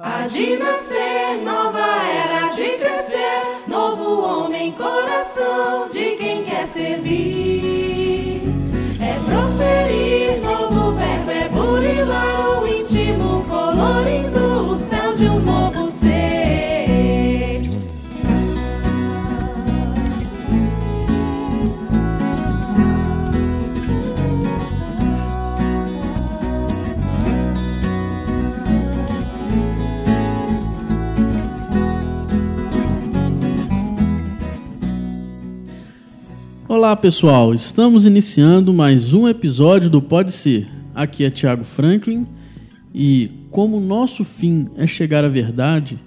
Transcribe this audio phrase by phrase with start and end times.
[0.00, 7.47] Há de nascer, nova era de crescer, novo homem, coração de quem quer servir.
[36.78, 40.68] Olá pessoal, estamos iniciando mais um episódio do Pode Ser.
[40.94, 42.24] Aqui é Tiago Franklin
[42.94, 45.98] e, como nosso fim é chegar à verdade,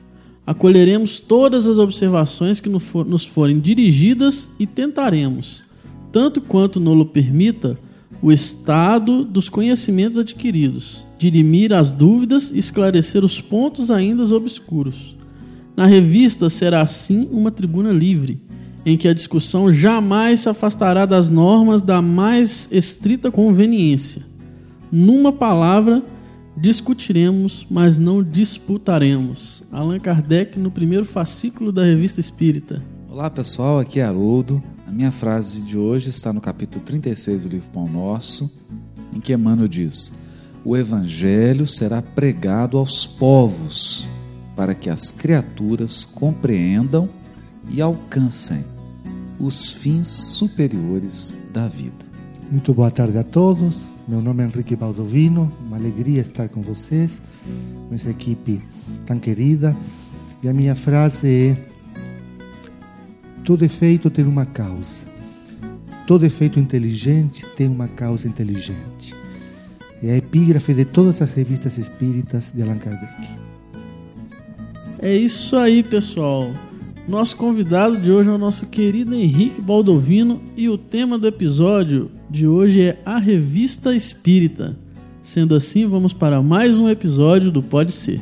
[0.47, 5.61] acolheremos todas as observações que nos forem dirigidas e tentaremos,
[6.09, 7.77] tanto quanto nolo permita,
[8.21, 15.17] o estado dos conhecimentos adquiridos, dirimir as dúvidas e esclarecer os pontos ainda obscuros.
[15.75, 18.39] Na revista será assim uma tribuna livre,
[18.85, 24.23] em que a discussão jamais se afastará das normas da mais estrita conveniência.
[24.91, 26.03] Numa palavra,
[26.57, 29.63] discutiremos, mas não disputaremos.
[29.71, 32.81] Allan Kardec no primeiro fascículo da Revista Espírita.
[33.09, 34.61] Olá pessoal, aqui é Haroldo.
[34.87, 38.51] A minha frase de hoje está no capítulo 36 do livro Pão Nosso,
[39.13, 40.13] em que Emmanuel diz:
[40.65, 44.07] O Evangelho será pregado aos povos,
[44.55, 47.07] para que as criaturas compreendam
[47.69, 48.63] e alcancem
[49.39, 52.05] os fins superiores da vida.
[52.51, 53.77] Muito boa tarde a todos.
[54.07, 55.51] Meu nome é Henrique Baldovino.
[55.65, 57.21] Uma alegria estar com vocês,
[57.87, 58.61] com essa equipe
[59.05, 59.75] tão querida.
[60.43, 61.57] E a minha frase é:
[63.43, 65.03] Todo efeito tem uma causa.
[66.05, 69.15] Todo efeito inteligente tem uma causa inteligente.
[70.03, 73.29] É a epígrafe de todas as revistas espíritas de Allan Kardec.
[74.99, 76.51] É isso aí, pessoal.
[77.11, 82.09] Nosso convidado de hoje é o nosso querido Henrique Baldovino e o tema do episódio
[82.29, 84.77] de hoje é a Revista Espírita.
[85.21, 88.21] Sendo assim, vamos para mais um episódio do Pode Ser.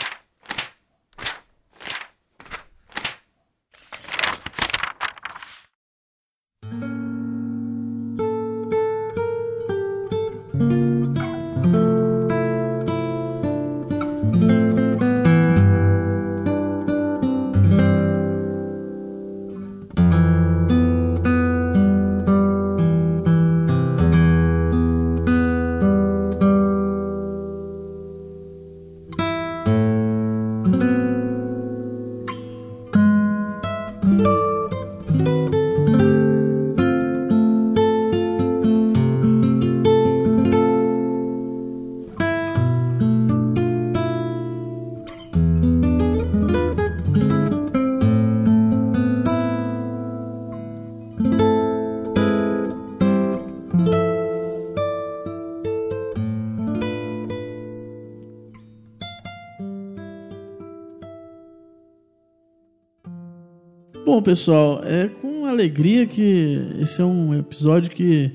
[64.21, 68.31] Pessoal, é com alegria que esse é um episódio que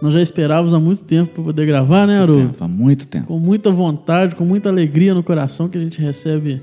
[0.00, 2.24] nós já esperávamos há muito tempo para poder gravar, né?
[2.26, 3.26] Tempo, há muito tempo.
[3.26, 6.60] Com muita vontade, com muita alegria no coração que a gente recebe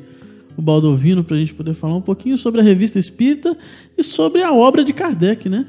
[0.58, 3.58] o Baldovino para a gente poder falar um pouquinho sobre a Revista Espírita
[3.98, 5.66] e sobre a obra de Kardec, né?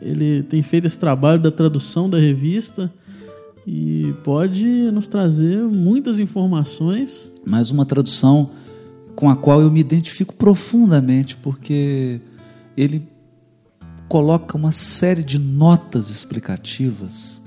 [0.00, 2.92] Ele tem feito esse trabalho da tradução da revista
[3.66, 7.30] e pode nos trazer muitas informações.
[7.44, 8.50] Mas uma tradução
[9.14, 12.20] com a qual eu me identifico profundamente, porque
[12.76, 13.08] ele
[14.08, 17.40] coloca uma série de notas explicativas,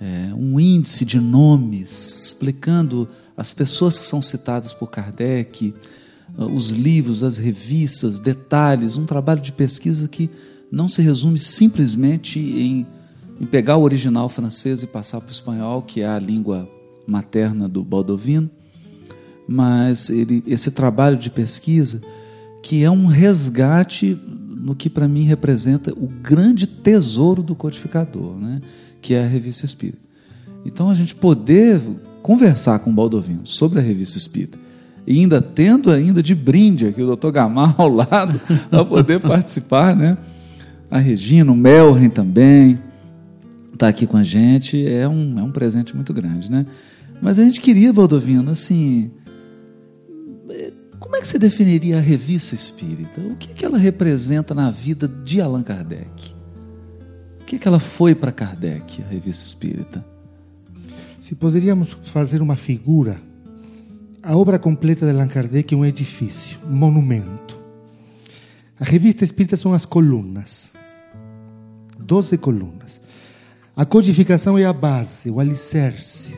[0.00, 5.74] é, um índice de nomes, explicando as pessoas que são citadas por Kardec,
[6.36, 10.30] ah, os livros, as revistas, detalhes, um trabalho de pesquisa que
[10.70, 12.86] não se resume simplesmente em,
[13.40, 16.68] em pegar o original francês e passar para o espanhol, que é a língua
[17.06, 18.50] materna do Baldovino,
[19.46, 22.00] mas ele, esse trabalho de pesquisa
[22.64, 28.58] que é um resgate no que para mim representa o grande tesouro do codificador, né?
[29.02, 29.98] que é a Revista Espírita.
[30.64, 31.78] Então a gente poder
[32.22, 34.58] conversar com o Baldovino sobre a revista Espírita
[35.06, 37.32] e ainda tendo ainda de brinde aqui o Dr.
[37.32, 38.40] Gamal ao lado
[38.70, 40.16] para poder participar, né?
[40.90, 42.78] A Regina, o Melren também
[43.74, 46.64] está aqui com a gente, é um, é um presente muito grande, né?
[47.20, 49.10] Mas a gente queria, Baldovino, assim,
[51.14, 53.20] como é que você definiria a revista espírita?
[53.20, 56.34] O que, é que ela representa na vida de Allan Kardec?
[57.40, 60.04] O que, é que ela foi para Kardec, a revista espírita?
[61.20, 63.22] Se poderíamos fazer uma figura,
[64.24, 67.60] a obra completa de Allan Kardec é um edifício, um monumento.
[68.80, 70.72] A revista espírita são as colunas,
[71.96, 73.00] doze colunas.
[73.76, 76.36] A codificação é a base, o alicerce,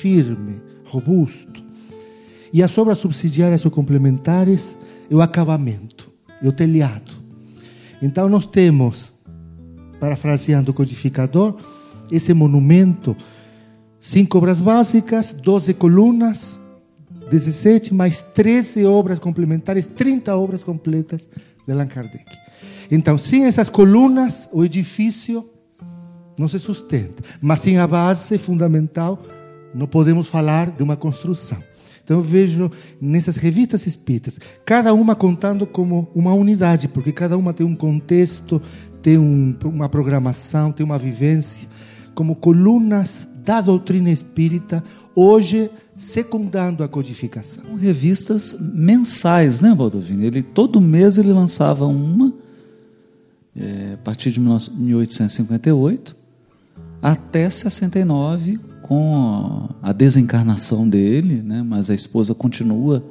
[0.00, 1.64] firme, robusto.
[2.52, 4.76] E as obras subsidiárias ou complementares
[5.10, 6.10] é o acabamento,
[6.42, 7.12] é o telhado.
[8.00, 9.12] Então nós temos,
[9.98, 11.56] parafraseando o codificador,
[12.10, 13.16] esse monumento,
[14.00, 16.58] cinco obras básicas, 12 colunas,
[17.30, 21.28] 17 mais 13 obras complementares, 30 obras completas
[21.66, 22.24] de Allan Kardec.
[22.90, 25.48] Então, sem essas colunas, o edifício
[26.38, 27.22] não se sustenta.
[27.40, 29.20] Mas sem a base fundamental,
[29.74, 31.58] não podemos falar de uma construção.
[32.06, 32.70] Então eu vejo
[33.00, 38.62] nessas revistas espíritas, cada uma contando como uma unidade, porque cada uma tem um contexto,
[39.02, 41.68] tem um, uma programação, tem uma vivência,
[42.14, 44.84] como colunas da doutrina espírita,
[45.16, 47.74] hoje secundando a codificação.
[47.74, 50.22] Revistas mensais, né, Baldovino?
[50.22, 52.32] Ele, todo mês ele lançava uma,
[53.56, 56.14] é, a partir de 1858
[57.02, 61.62] até 69, com a desencarnação dele, né?
[61.62, 63.04] mas a esposa continua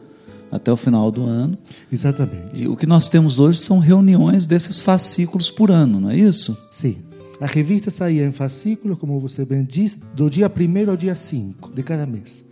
[0.51, 1.57] até o final do ano.
[1.92, 2.63] Exatamente.
[2.63, 6.57] E o que nós temos hoje são reuniões desses fascículos por ano, não é isso?
[6.72, 6.98] Sim.
[7.42, 11.72] A revista saía em fascículos, como você bem diz, do dia 1 ao dia 5
[11.74, 12.45] de cada mês.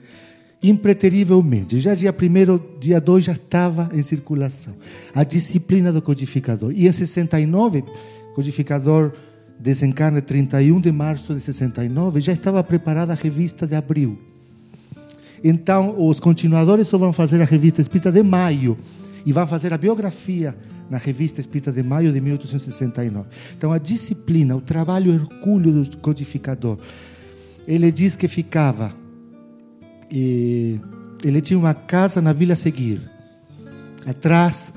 [0.62, 1.80] Impreterivelmente.
[1.80, 4.74] Já dia 1 dia 2 já estava em circulação.
[5.16, 6.74] A disciplina do codificador.
[6.76, 7.86] E em 69,
[8.36, 9.14] codificador
[9.60, 14.20] desencarne 31 de março de 69, já estava preparada a revista de abril.
[15.44, 18.78] Então, os continuadores só vão fazer a revista Espírita de maio
[19.26, 20.56] e vão fazer a biografia
[20.90, 23.28] na revista Espírita de maio de 1869.
[23.58, 26.78] Então, a disciplina, o trabalho hercúleo do codificador.
[27.68, 28.94] Ele diz que ficava.
[30.12, 33.02] ele tinha uma casa na Vila Seguir,
[34.06, 34.74] atrás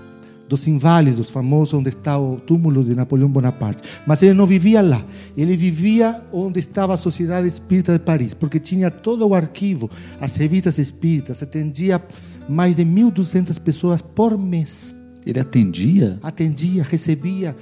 [0.49, 3.83] dos inválidos, famoso onde está o túmulo de Napoleão Bonaparte.
[4.07, 5.05] Mas ele não vivia lá,
[5.37, 9.91] ele vivia onde estava a Sociedade Espírita de Paris, porque tinha todo o arquivo,
[10.21, 12.03] as revistas espíritas, atendia
[12.49, 14.95] mais de 1.200 pessoas por mês.
[15.25, 16.19] Ele atendia?
[16.23, 17.57] Atendia, recebia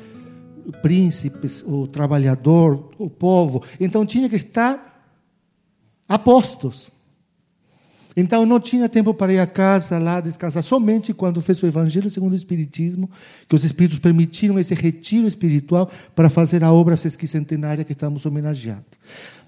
[0.83, 3.63] príncipes, o trabalhador, o povo.
[3.81, 4.95] Então tinha que estar
[6.09, 6.91] a postos.
[8.17, 12.09] Então não tinha tempo para ir a casa lá descansar, somente quando fez o Evangelho
[12.09, 13.11] segundo o Espiritismo,
[13.49, 18.85] que os Espíritos permitiram esse retiro espiritual para fazer a obra sesquicentenária que estamos homenageando.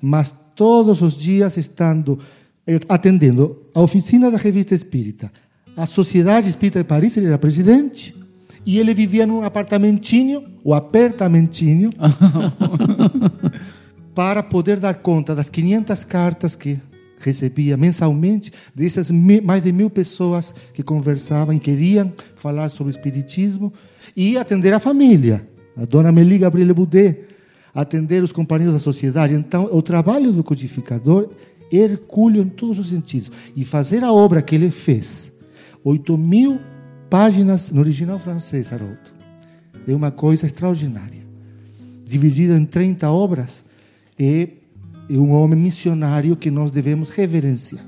[0.00, 2.18] Mas todos os dias estando
[2.66, 5.30] eh, atendendo a oficina da Revista Espírita,
[5.76, 8.16] a Sociedade Espírita de Paris, ele era presidente,
[8.64, 11.90] e ele vivia num apartamentinho, ou apertamentinho,
[14.12, 16.76] para poder dar conta das 500 cartas que
[17.26, 23.73] recebia mensalmente dessas mais de mil pessoas que conversavam e queriam falar sobre espiritismo
[24.16, 25.47] e atender a família.
[25.76, 27.18] A dona Meli Gabriele Boudet,
[27.75, 29.35] atender os companheiros da sociedade.
[29.35, 31.28] Então, o trabalho do codificador
[31.71, 33.30] hercúleo em todos os sentidos.
[33.54, 35.33] E fazer a obra que ele fez,
[35.85, 36.61] 8 mil
[37.11, 39.14] páginas no original francês, Haroldo,
[39.87, 41.26] é uma coisa extraordinária.
[42.06, 43.64] Dividida em 30 obras,
[44.18, 44.49] é
[45.08, 47.84] é um homem missionário que nós devemos reverenciar.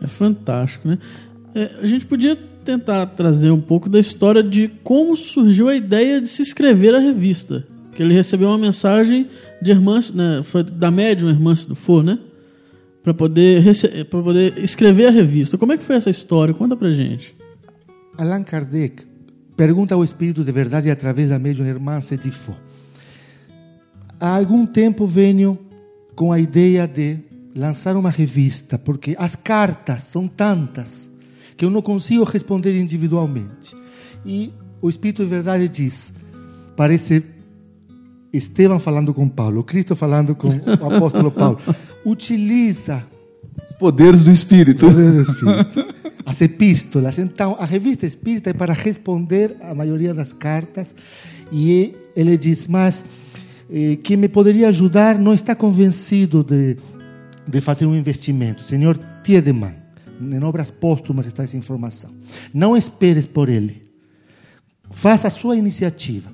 [0.00, 0.98] É fantástico, né?
[1.54, 6.20] É, a gente podia tentar trazer um pouco da história de como surgiu a ideia
[6.20, 7.66] de se escrever a revista.
[7.92, 9.28] Que ele recebeu uma mensagem
[9.60, 12.18] de Hermance, né, foi da médium Hermance do For, né?
[13.02, 13.64] Para poder,
[14.08, 15.58] para poder escrever a revista.
[15.58, 16.54] Como é que foi essa história?
[16.54, 17.34] Conta pra gente.
[18.16, 19.02] Allan Kardec
[19.56, 22.54] pergunta ao Espírito de Verdade através da médium de For.
[24.18, 25.58] Há algum tempo venho
[26.14, 27.18] com a ideia de
[27.54, 31.10] lançar uma revista, porque as cartas são tantas
[31.56, 33.76] que eu não consigo responder individualmente.
[34.24, 36.12] E o Espírito de Verdade diz:
[36.76, 37.24] parece
[38.32, 41.58] Estevão falando com Paulo, Cristo falando com o apóstolo Paulo.
[42.06, 43.04] Utiliza
[43.68, 44.86] os poderes do Espírito.
[44.86, 46.00] Poderes do Espírito.
[46.24, 47.18] As epístolas.
[47.18, 50.94] Então, a revista espírita é para responder a maioria das cartas.
[51.50, 53.04] E ele diz: Mas
[53.72, 56.76] eh, que me poderia ajudar não está convencido de
[57.50, 58.62] de fazer um investimento.
[58.62, 59.74] Senhor Tiedemann,
[60.20, 62.10] em obras póstumas está essa informação.
[62.54, 63.82] Não esperes por ele.
[64.90, 66.30] Faça a sua iniciativa.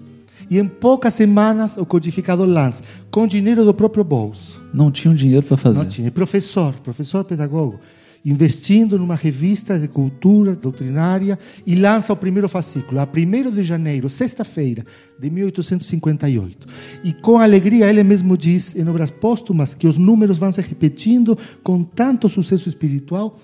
[0.49, 4.63] E em poucas semanas o codificador lança, com dinheiro do próprio bolso.
[4.73, 5.79] Não tinham dinheiro para fazer.
[5.79, 6.11] Não tinha.
[6.11, 7.81] Professor, professor pedagogo,
[8.27, 14.11] investindo numa revista de cultura doutrinária e lança o primeiro fascículo, a 1 de janeiro,
[14.11, 14.85] sexta-feira
[15.19, 16.67] de 1858.
[17.05, 21.39] E com alegria ele mesmo diz em obras póstumas que os números vão se repetindo
[21.63, 23.39] com tanto sucesso espiritual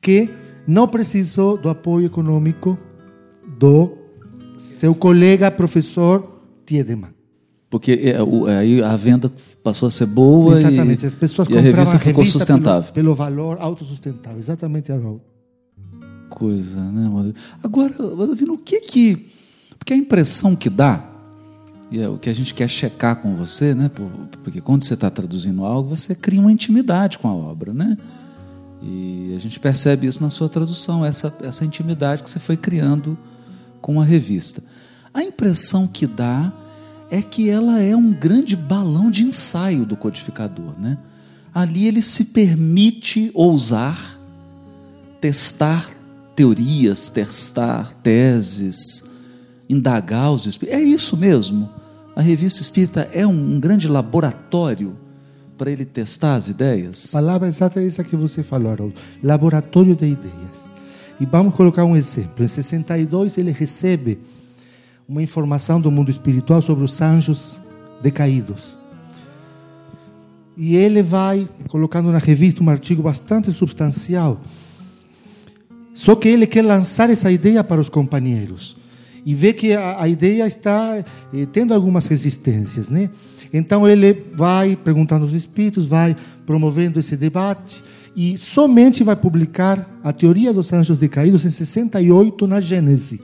[0.00, 0.28] que
[0.66, 2.76] não precisou do apoio econômico
[3.56, 3.96] do
[4.58, 7.13] seu colega professor Tiedemann.
[7.74, 9.28] Porque é, o- aí a venda
[9.60, 12.92] passou a ser boa Exatamente, e, as pessoas e a revista ficou sustentável.
[12.92, 15.00] Pelo, pelo valor autossustentável, exatamente a
[16.30, 17.32] Coisa, né?
[17.60, 19.26] Agora, Rodolfino, o que que...
[19.76, 21.04] Porque a impressão que dá,
[21.90, 23.90] e é o que a gente quer checar com você, né?
[23.92, 24.08] por-
[24.44, 27.98] Porque quando você está traduzindo algo, você cria uma intimidade com a obra, né?
[28.80, 33.18] E a gente percebe isso na sua tradução, essa, essa intimidade que você foi criando
[33.80, 34.62] com a revista.
[35.12, 36.52] A impressão que dá
[37.10, 40.98] é que ela é um grande balão de ensaio do codificador, né?
[41.54, 44.18] Ali ele se permite ousar,
[45.20, 45.90] testar
[46.34, 49.04] teorias, testar teses,
[49.68, 50.80] indagar os espíritos.
[50.80, 51.70] É isso mesmo.
[52.16, 54.96] A revista espírita é um, grande laboratório
[55.56, 57.14] para ele testar as ideias.
[57.14, 58.94] A palavra exata é essa que você falou, Haroldo.
[59.22, 60.66] Laboratório de ideias.
[61.20, 62.44] E vamos colocar um exemplo.
[62.44, 64.18] Em 62, ele recebe
[65.08, 67.60] uma informação do mundo espiritual sobre os anjos
[68.02, 68.76] decaídos.
[70.56, 74.40] E ele vai colocando na revista um artigo bastante substancial.
[75.92, 78.76] Só que ele quer lançar essa ideia para os companheiros.
[79.26, 83.08] E vê que a, a ideia está eh, tendo algumas resistências, né?
[83.52, 87.82] Então ele vai perguntando aos espíritos, vai promovendo esse debate
[88.14, 93.20] e somente vai publicar a teoria dos anjos decaídos em 68 na Gênese,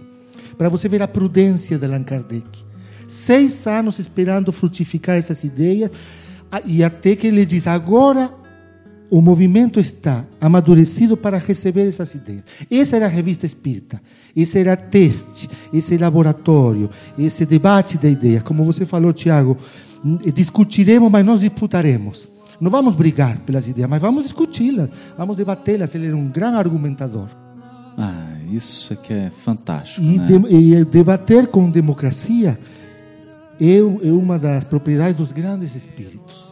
[0.60, 2.66] para você ver a prudência de Allan Kardec.
[3.08, 5.90] Seis anos esperando frutificar essas ideias
[6.66, 8.30] e até que ele diz agora
[9.08, 12.44] o movimento está amadurecido para receber essas ideias.
[12.70, 14.02] Essa era a revista espírita.
[14.36, 18.42] Esse era teste, esse laboratório, esse debate de ideias.
[18.42, 19.56] Como você falou, Tiago,
[20.34, 22.28] discutiremos, mas não disputaremos.
[22.60, 25.94] Não vamos brigar pelas ideias, mas vamos discuti-las, vamos debatê-las.
[25.94, 27.28] Ele era um grande argumentador.
[28.50, 30.04] Isso é que é fantástico.
[30.04, 30.26] E, né?
[30.26, 32.58] de- e debater com democracia
[33.60, 36.50] é, é uma das propriedades dos grandes espíritos.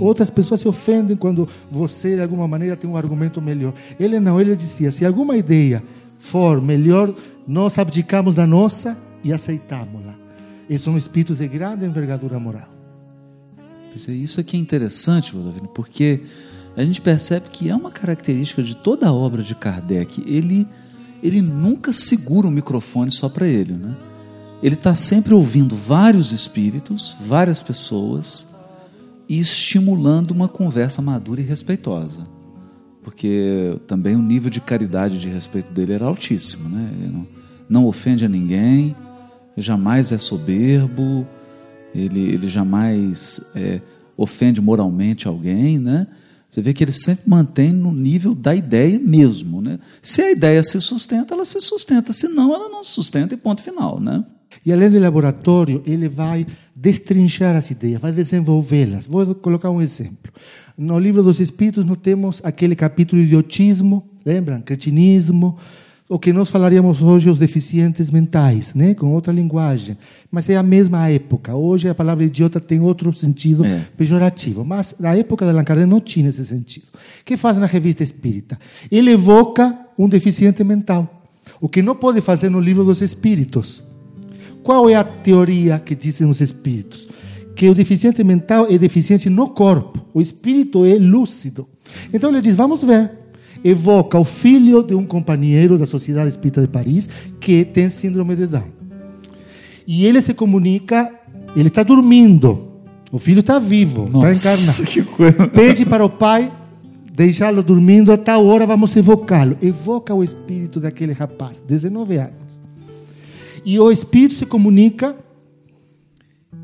[0.00, 3.74] Outras pessoas se ofendem quando você, de alguma maneira, tem um argumento melhor.
[4.00, 5.82] Ele não, ele dizia: se alguma ideia
[6.18, 7.14] for melhor,
[7.46, 10.14] nós abdicamos da nossa e aceitamos-la.
[10.70, 12.68] E são espíritos de grande envergadura moral.
[14.08, 16.20] É, Isso aqui é interessante, Rodolfino, porque
[16.76, 20.22] a gente percebe que é uma característica de toda a obra de Kardec.
[20.26, 20.66] Ele,
[21.22, 23.72] ele nunca segura o microfone só para ele.
[23.72, 23.96] Né?
[24.62, 28.48] Ele está sempre ouvindo vários espíritos, várias pessoas,
[29.28, 32.26] e estimulando uma conversa madura e respeitosa.
[33.02, 36.68] Porque também o nível de caridade e de respeito dele era altíssimo.
[36.68, 36.90] Né?
[36.92, 37.26] Ele não,
[37.68, 38.96] não ofende a ninguém,
[39.56, 41.26] jamais é soberbo,
[41.94, 43.80] ele, ele jamais é,
[44.16, 46.06] ofende moralmente alguém, né?
[46.58, 49.78] Você vê que ele sempre mantém no nível da ideia mesmo, né?
[50.02, 53.36] Se a ideia se sustenta, ela se sustenta, se não, ela não se sustenta e
[53.36, 54.24] ponto final, né?
[54.66, 59.06] E além do laboratório, ele vai destrinchar as ideias, vai desenvolvê-las.
[59.06, 60.32] Vou colocar um exemplo.
[60.76, 64.60] No livro dos Espíritos, nós temos aquele capítulo idiotismo, lembram?
[64.60, 65.56] Cretinismo,
[66.08, 68.94] o que nós falaríamos hoje, os deficientes mentais, né?
[68.94, 69.96] com outra linguagem.
[70.30, 71.54] Mas é a mesma época.
[71.54, 73.80] Hoje a palavra idiota tem outro sentido É.
[73.96, 74.64] pejorativo.
[74.64, 76.86] Mas na época de Allan Kardec não tinha esse sentido.
[77.20, 78.58] O que faz na revista espírita?
[78.90, 81.26] Ele evoca um deficiente mental.
[81.60, 83.84] O que não pode fazer no livro dos Espíritos.
[84.62, 87.06] Qual é a teoria que dizem os espíritos?
[87.54, 91.66] Que o deficiente mental é deficiente no corpo, o espírito é lúcido.
[92.12, 93.17] Então ele diz: vamos ver.
[93.64, 97.08] Evoca o filho de um companheiro da Sociedade Espírita de Paris
[97.40, 98.64] que tem síndrome de Down.
[99.86, 101.10] E ele se comunica,
[101.56, 102.68] ele está dormindo.
[103.10, 104.82] O filho está vivo, está encarnado.
[104.84, 105.46] que coisa.
[105.48, 106.52] Pede para o pai
[107.18, 109.56] deixá-lo dormindo a tal hora, vamos evocá-lo.
[109.60, 112.60] Evoca o espírito daquele rapaz, 19 anos.
[113.64, 115.16] E o espírito se comunica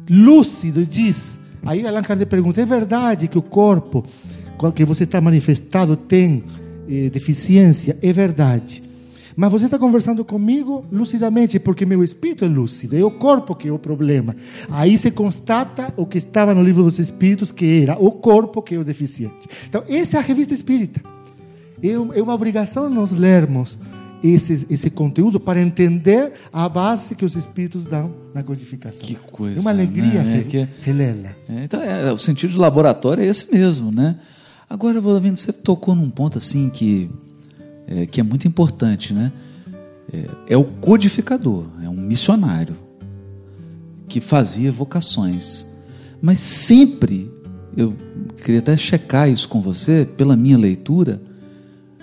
[0.08, 1.38] lúcido e diz.
[1.64, 4.04] Aí Allan Kardec pergunta: é verdade que o corpo
[4.74, 6.44] que você está manifestado tem
[6.88, 7.96] eh, deficiência?
[8.02, 8.82] É verdade.
[9.36, 13.66] Mas você está conversando comigo lucidamente, porque meu espírito é lúcido, é o corpo que
[13.66, 14.36] é o problema.
[14.70, 18.76] Aí se constata o que estava no livro dos Espíritos, que era o corpo que
[18.76, 19.48] é o deficiente.
[19.68, 21.00] Então, essa é a revista espírita.
[21.82, 21.88] É
[22.18, 23.76] é uma obrigação nós lermos
[24.22, 29.04] esse, esse conteúdo para entender a base que os Espíritos dão na codificação.
[29.04, 30.38] Que coisa, É uma alegria né?
[30.38, 31.30] É que- relê-la.
[31.48, 34.16] É, então, é, o sentido de laboratório é esse mesmo, né?
[34.68, 37.10] Agora, Valdemiro, você tocou num ponto assim que
[37.86, 39.32] é, que é muito importante, né?
[40.12, 42.76] É, é o codificador, é um missionário
[44.08, 45.66] que fazia vocações.
[46.20, 47.30] Mas sempre,
[47.76, 47.94] eu
[48.42, 51.20] queria até checar isso com você, pela minha leitura,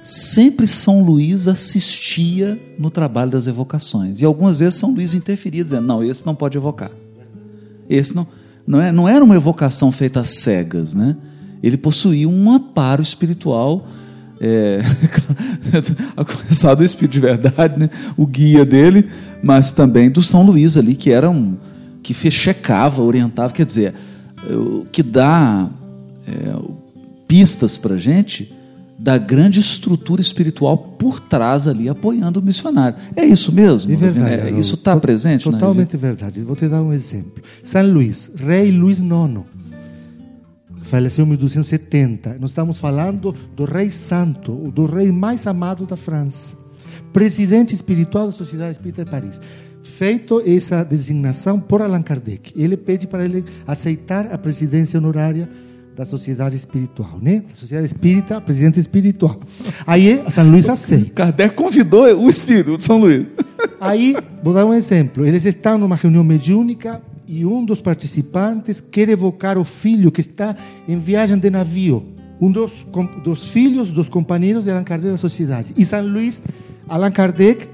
[0.02, 4.22] sempre São Luís assistia no trabalho das evocações.
[4.22, 6.92] E algumas vezes São Luís interferia, dizendo: não, esse não pode evocar.
[7.90, 8.28] Esse não,
[8.66, 11.16] não, é, não era uma evocação feita às cegas, né?
[11.62, 13.88] Ele possuía um amparo espiritual,
[14.40, 14.82] é,
[16.18, 17.90] a começar do Espírito de Verdade, né?
[18.18, 19.08] o guia dele,
[19.44, 21.58] mas também do São Luís ali, que era um
[22.02, 23.94] que fe- checava, orientava, quer dizer,
[24.50, 25.70] o que dá
[26.28, 26.56] é,
[27.28, 28.52] pistas para gente
[28.98, 32.98] da grande estrutura espiritual por trás ali, apoiando o missionário.
[33.16, 33.92] É isso mesmo?
[33.92, 34.34] É verdade.
[34.34, 34.60] É, Haroldo.
[34.60, 36.42] isso está presente Totalmente verdade.
[36.44, 37.44] Vou te dar um exemplo.
[37.64, 39.42] São Luís, rei Luís IX,
[40.92, 42.38] faleceu em 1270.
[42.38, 46.54] Nós estamos falando do rei santo, do rei mais amado da França,
[47.14, 49.40] presidente espiritual da Sociedade Espírita de Paris.
[49.84, 55.50] Feito essa designação por Allan Kardec, ele pede para ele aceitar a presidência honorária
[55.96, 57.44] da Sociedade Espiritual, né?
[57.54, 59.40] Sociedade Espírita, presidente espiritual.
[59.88, 61.12] Aí São Luís aceita.
[61.12, 63.28] Kardec convidou o espírito de São Luís.
[63.80, 65.26] Aí, vou dar um exemplo.
[65.26, 70.56] Eles estão numa reunião mediúnica e um dos participantes quer evocar o filho que está
[70.88, 72.04] em viagem de navio.
[72.40, 72.72] Um dos,
[73.24, 75.74] dos filhos dos companheiros de Allan Kardec da sociedade.
[75.78, 76.42] E São Luís,
[76.88, 77.70] Allan Kardec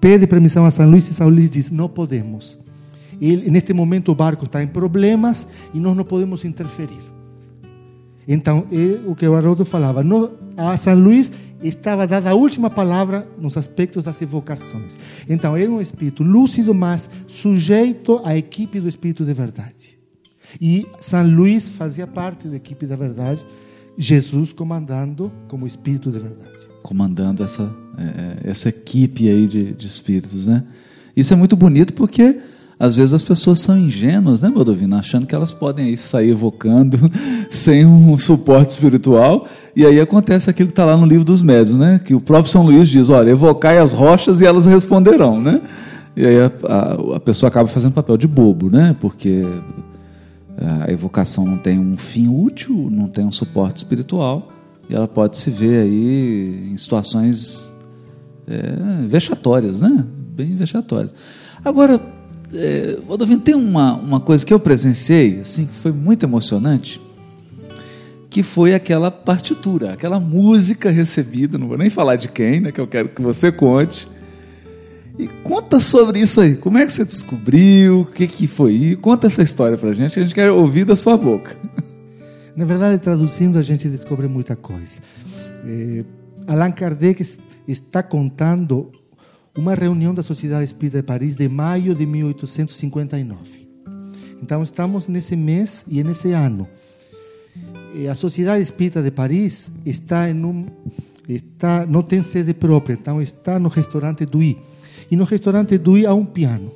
[0.00, 2.58] pede permissão a São Luís e São Luís diz: não podemos.
[3.20, 7.15] Ele, neste momento o barco está em problemas e nós não podemos interferir.
[8.26, 10.02] Então, é o que o Haroldo falava.
[10.02, 11.30] No, a São Luís
[11.62, 14.96] estava dada a última palavra nos aspectos das evocações.
[15.28, 19.98] Então, era um espírito lúcido, mas sujeito à equipe do Espírito de Verdade.
[20.60, 23.44] E São Luís fazia parte da equipe da Verdade,
[23.96, 26.66] Jesus comandando como Espírito de Verdade.
[26.82, 30.64] Comandando essa, é, essa equipe aí de, de espíritos, né?
[31.16, 32.38] Isso é muito bonito porque
[32.78, 34.96] às vezes as pessoas são ingênuas, né, Baldovino?
[34.96, 37.10] Achando que elas podem aí sair evocando
[37.50, 39.46] sem um suporte espiritual.
[39.74, 42.00] E aí acontece aquilo que está lá no livro dos médios, né?
[42.04, 45.62] Que o próprio São Luís diz: olha, evocai as rochas e elas responderão, né?
[46.14, 48.94] E aí a, a, a pessoa acaba fazendo papel de bobo, né?
[49.00, 49.42] Porque
[50.58, 54.48] a evocação não tem um fim útil, não tem um suporte espiritual,
[54.88, 57.70] e ela pode se ver aí em situações
[58.46, 60.04] é, vexatórias, né?
[60.34, 61.14] Bem vexatórias.
[61.64, 62.00] Agora,
[62.54, 62.96] é,
[63.42, 67.00] tem uma, uma coisa que eu presenciei, assim, que foi muito emocionante,
[68.30, 72.72] que foi aquela partitura, aquela música recebida, não vou nem falar de quem, né?
[72.72, 74.08] Que eu quero que você conte.
[75.18, 76.56] E conta sobre isso aí.
[76.56, 78.00] Como é que você descobriu?
[78.00, 78.98] O que, que foi?
[79.00, 81.56] Conta essa história pra gente, que a gente quer ouvir da sua boca.
[82.54, 84.98] Na verdade, traduzindo, a gente descobre muita coisa.
[85.64, 86.04] Eh,
[86.46, 88.90] Allan Kardec es- está contando
[89.56, 93.66] uma reunião da Sociedade Espírita de Paris de maio de 1859.
[94.42, 96.68] Então, estamos nesse mês e nesse ano.
[98.10, 100.66] A Sociedade Espírita de Paris está em um
[101.28, 104.56] está não tem sede própria, então está no restaurante Dui.
[105.10, 106.70] E no restaurante Dui há um piano.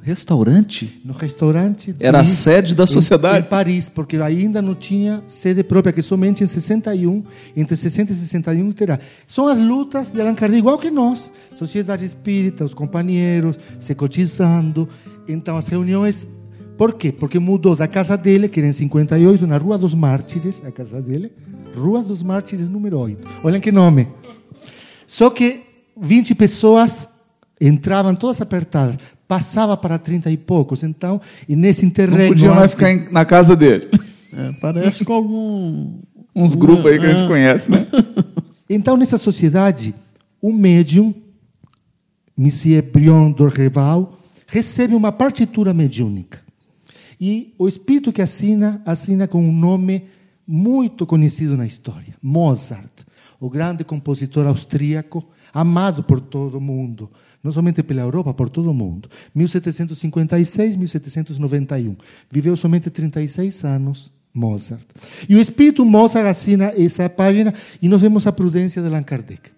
[0.00, 1.00] Restaurante?
[1.04, 3.46] No restaurante Era a sede da em- sociedade?
[3.46, 7.22] Em, Paris, porque ainda não tinha sede própria, que somente em 61,
[7.56, 8.98] entre 60 e 61 terá.
[9.26, 11.30] São as lutas de Allan Kardec, igual que nós.
[11.56, 14.88] Sociedade espírita, os companheiros, se cotizando.
[15.28, 16.26] Então, as reuniões.
[16.78, 17.12] Por quê?
[17.12, 21.00] Porque mudou da casa dele, que era em 58, na Rua dos Mártires, a casa
[21.02, 21.30] dele,
[21.76, 23.28] Rua dos Mártires, número 8.
[23.44, 24.08] Olhem que nome.
[25.06, 25.60] Só que
[26.00, 27.08] 20 pessoas
[27.60, 28.96] entravam todas apertadas,
[29.32, 30.82] passava para 30 e poucos.
[30.82, 31.18] Então,
[31.48, 32.28] e nesse Não interregno.
[32.28, 33.88] podia mais antes- ficar em- na casa dele.
[34.34, 35.98] É, parece com algum.
[36.34, 37.86] Uns grupos aí que a gente ah, conhece, né?
[38.68, 39.94] Então, nessa sociedade,
[40.40, 41.14] o médium,
[42.34, 46.40] Monsieur Brion Dorreval, recebe uma partitura mediúnica.
[47.20, 50.04] E o espírito que assina, assina com um nome
[50.46, 52.88] muito conhecido na história: Mozart,
[53.42, 57.10] o grande compositor austríaco, amado por todo mundo,
[57.42, 59.08] não somente pela Europa, por todo o mundo.
[59.34, 61.96] 1756, 1791.
[62.30, 64.12] Viveu somente 36 anos.
[64.32, 64.86] Mozart.
[65.28, 67.52] E o espírito Mozart assina essa página
[67.82, 69.50] e nós vemos a prudência de Allan Kardec.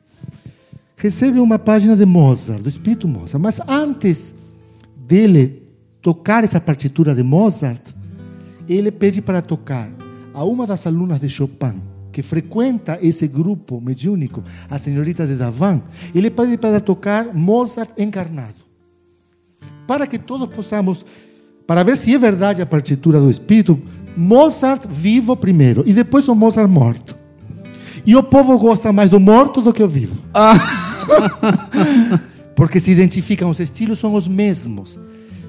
[0.97, 3.41] recebe uma página de Mozart, do espírito Mozart.
[3.41, 4.35] Mas antes
[4.97, 5.63] dele
[6.03, 7.83] tocar essa partitura de Mozart,
[8.69, 9.89] ele pede para tocar
[10.33, 11.81] a uma das alunas de Chopin,
[12.15, 15.83] que frequenta esse grupo mediúnico, a senhorita de Davan,
[16.15, 18.55] ele pede para tocar Mozart encarnado.
[19.85, 21.05] Para que todos possamos,
[21.67, 23.83] para ver se é verdade a partitura do espírito,
[24.17, 27.19] Mozart vivo primeiro e depois o Mozart morto.
[28.07, 30.17] E o povo gosta mais do morto do que o vivo.
[32.55, 35.01] Porque se identificam, os estilos são os mesmos.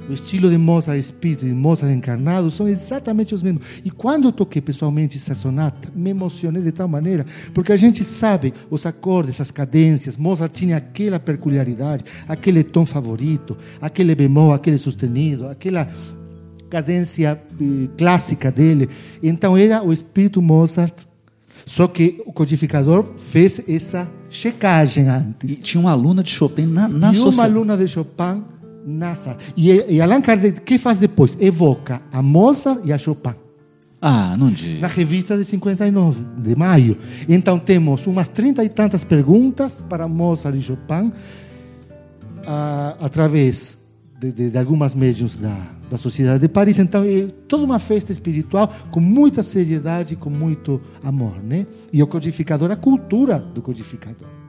[0.07, 3.81] O estilo de Mozart espírito e Mozart encarnado são exatamente os mesmos.
[3.83, 8.03] E quando eu toquei pessoalmente essa sonata, me emocionei de tal maneira, porque a gente
[8.03, 10.15] sabe os acordes, as cadências.
[10.15, 15.89] Mozart tinha aquela peculiaridade, aquele tom favorito, aquele bemol, aquele sustenido, aquela
[16.69, 18.89] cadência eh, clássica dele.
[19.23, 20.93] Então era o espírito Mozart.
[21.65, 25.59] Só que o codificador fez essa checagem E antes.
[25.59, 27.51] tinha uma aluna de Chopin na, na e uma sociedade.
[27.51, 28.43] aluna de Chopin
[28.85, 29.37] na sala.
[29.57, 31.37] E, e Allan Kardec, o que faz depois?
[31.39, 33.33] Evoca a Mozart e a Chopin.
[34.01, 34.81] Ah, não diga.
[34.81, 36.97] Na revista de 59, de maio.
[37.27, 41.11] Então temos umas trinta e tantas perguntas para Mozart e Chopin,
[42.45, 43.79] ah, através
[44.19, 45.57] de, de, de algumas médiums da,
[45.89, 46.77] da Sociedade de Paris.
[46.77, 51.41] Então é toda uma festa espiritual com muita seriedade com muito amor.
[51.43, 51.65] Né?
[51.91, 54.44] E o codificador, a cultura do codificador.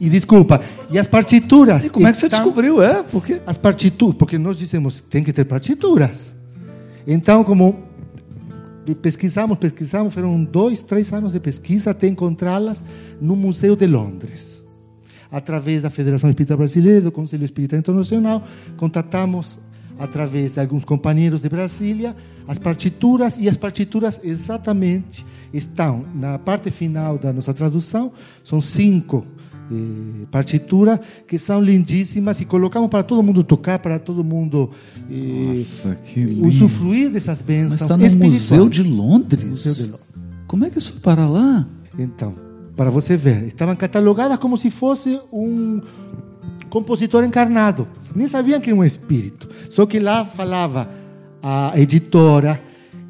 [0.00, 1.86] E desculpa, e as partituras?
[1.86, 2.82] E como é que você descobriu?
[2.82, 3.40] É, porque.
[3.44, 6.32] as partituras, porque nós dizemos tem que ter partituras.
[7.06, 7.88] Então, como
[9.02, 12.82] pesquisamos, pesquisamos, foram dois, três anos de pesquisa até encontrá-las
[13.20, 14.62] no Museu de Londres.
[15.30, 18.42] Através da Federação Espírita Brasileira, do Conselho Espírita Internacional,
[18.76, 19.58] contatamos
[19.98, 22.14] através de alguns companheiros de Brasília
[22.46, 28.12] as partituras e as partituras exatamente estão na parte final da nossa tradução.
[28.42, 29.26] São cinco
[29.70, 34.70] eh, partituras que são lindíssimas e colocamos para todo mundo tocar, para todo mundo
[35.10, 35.98] eh, Nossa,
[36.40, 38.24] usufruir dessas Mas bênçãos está no.
[38.24, 39.44] Museu de Londres.
[39.44, 40.08] Museu de Londres.
[40.46, 41.66] Como é que isso foi para lá?
[41.98, 42.34] Então,
[42.76, 45.80] para você ver, estavam catalogadas como se fosse um
[46.70, 47.88] compositor encarnado.
[48.14, 49.48] Nem sabiam que era um espírito.
[49.68, 50.88] Só que lá falava
[51.42, 52.60] a editora,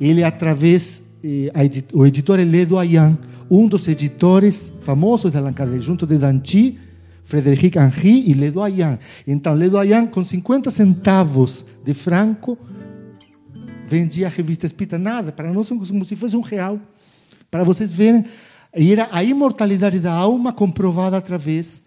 [0.00, 3.18] ele através, eh, a edi- o editor é Ledo Ayan,
[3.50, 6.78] um dos editores famosos de Allan Kardec, junto de Danchi,
[7.24, 8.98] Frederic Henry e Ledo Ayan.
[9.26, 12.58] Então, Ledo Ayan, com 50 centavos de franco,
[13.86, 14.98] vendia a revista espírita.
[14.98, 16.78] Nada, para nós como se fosse um real.
[17.50, 18.24] Para vocês verem.
[18.72, 21.82] Era a imortalidade da alma comprovada através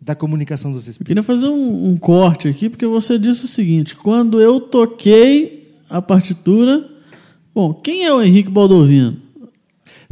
[0.00, 1.06] da comunicação dos Eu espíritos.
[1.06, 6.02] queria fazer um, um corte aqui, porque você disse o seguinte: quando eu toquei a
[6.02, 6.90] partitura.
[7.54, 9.16] Bom, quem é o Henrique Baldovino?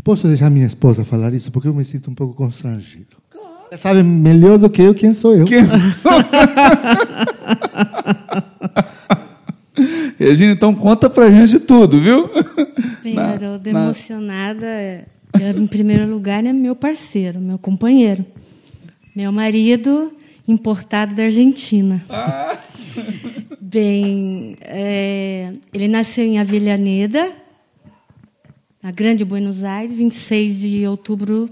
[0.05, 1.51] Posso deixar minha esposa falar isso?
[1.51, 3.17] Porque eu me sinto um pouco constrangido.
[3.71, 5.45] Ela sabe melhor do que eu quem sou eu.
[10.19, 12.29] Regina, então conta pra gente tudo, viu?
[13.03, 14.67] Bem, Na- Haroldo, na- emocionada.
[15.57, 18.25] Em primeiro lugar, é meu parceiro, meu companheiro.
[19.17, 20.13] Meu marido,
[20.47, 22.05] importado da Argentina.
[23.61, 27.33] Bem, é, ele nasceu em Avellaneda,
[28.83, 31.49] na Grande Buenos Aires, 26 de outubro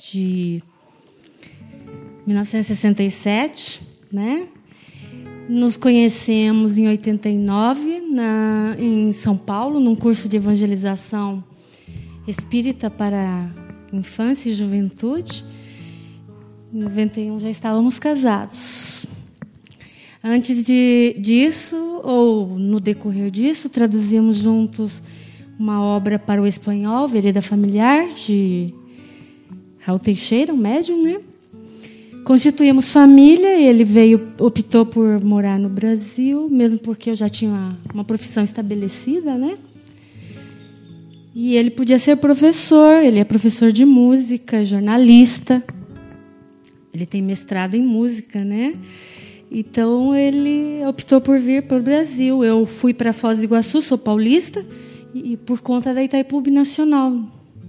[0.00, 0.62] de
[2.26, 4.46] 1967, né?
[5.48, 11.42] Nos conhecemos em 89 na, em São Paulo, num curso de evangelização
[12.26, 13.50] espírita para
[13.92, 15.44] infância e juventude.
[16.72, 19.07] Em 91 já estávamos casados.
[20.22, 25.00] Antes de, disso, ou no decorrer disso, traduzimos juntos
[25.58, 28.74] uma obra para o espanhol, Vereda Familiar, de
[29.80, 31.20] Raul Teixeira, um médium, né?
[32.24, 37.78] Constituímos família, ele veio, optou por morar no Brasil, mesmo porque eu já tinha uma,
[37.94, 39.56] uma profissão estabelecida, né?
[41.34, 45.62] E ele podia ser professor, ele é professor de música, jornalista.
[46.92, 48.74] Ele tem mestrado em música, né?
[49.50, 52.44] Então ele optou por vir para o Brasil.
[52.44, 54.64] Eu fui para Foz do Iguaçu, sou paulista,
[55.14, 57.18] e, por conta da Itaipu Nacional.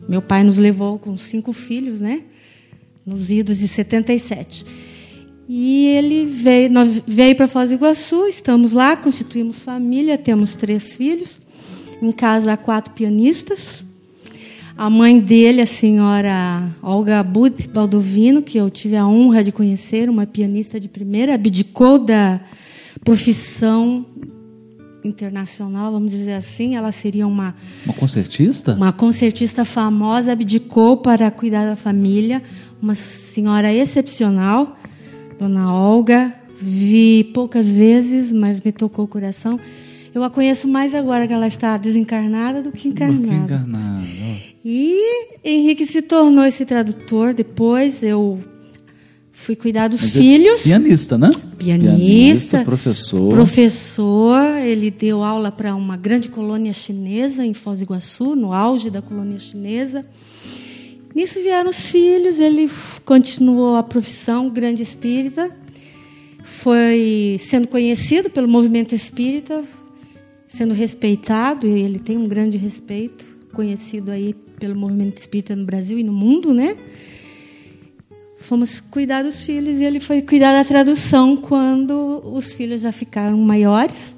[0.08, 2.24] Meu pai nos levou com cinco filhos, né?
[3.06, 4.66] Nos idos de 77.
[5.48, 6.70] E ele veio,
[7.08, 11.40] veio para Foz do Iguaçu, estamos lá, constituímos família, temos três filhos.
[12.02, 13.84] Em casa há quatro pianistas.
[14.80, 20.10] A mãe dele, a senhora Olga Bud Baldovino, que eu tive a honra de conhecer,
[20.10, 22.40] uma pianista de primeira, abdicou da
[23.04, 24.06] profissão
[25.04, 26.78] internacional, vamos dizer assim.
[26.78, 28.74] Ela seria uma, Uma concertista?
[28.74, 32.42] uma concertista famosa, abdicou para cuidar da família,
[32.82, 34.78] uma senhora excepcional.
[35.38, 36.34] Dona Olga.
[36.58, 39.60] Vi poucas vezes, mas me tocou o coração.
[40.14, 43.66] Eu a conheço mais agora que ela está desencarnada do que Do que encarnada.
[44.64, 44.98] E
[45.44, 47.34] Henrique se tornou esse tradutor.
[47.34, 48.40] Depois eu
[49.32, 50.62] fui cuidar dos Mas é filhos.
[50.64, 51.30] Pianista, né?
[51.58, 53.30] Pianista, professor.
[53.30, 58.90] Professor, ele deu aula para uma grande colônia chinesa em Foz do Iguaçu, no auge
[58.90, 60.06] da colônia chinesa.
[61.16, 62.70] Nisso vieram os filhos, ele
[63.04, 65.50] continuou a profissão, grande espírita.
[66.44, 69.64] Foi sendo conhecido pelo movimento espírita,
[70.48, 75.98] sendo respeitado, e ele tem um grande respeito, conhecido aí pelo movimento espírita no Brasil
[75.98, 76.76] e no mundo, né?
[78.38, 83.38] Fomos cuidar dos filhos e ele foi cuidar da tradução quando os filhos já ficaram
[83.38, 84.16] maiores.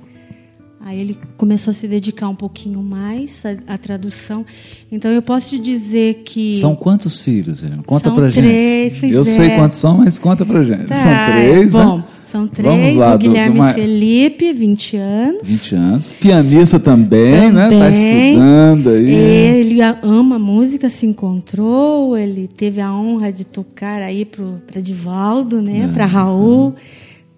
[0.83, 4.45] Aí ele começou a se dedicar um pouquinho mais à, à tradução.
[4.91, 7.83] Então eu posso te dizer que São quantos filhos, Helena?
[7.85, 9.13] Conta São pra três, gente.
[9.13, 9.25] Eu é.
[9.25, 10.85] sei quantos são, mas conta pra gente.
[10.87, 12.03] Tá, são três, bom, né?
[12.23, 12.95] são Vamos três.
[12.95, 15.41] lá, o Guilherme do Felipe, 20 anos.
[15.47, 16.09] 20 anos.
[16.09, 17.63] Pianista também, né?
[17.63, 18.29] Tá Também.
[18.29, 19.11] estudando aí.
[19.13, 25.61] Ele a- ama música, se encontrou, ele teve a honra de tocar aí para Divaldo,
[25.61, 26.73] né, para Raul.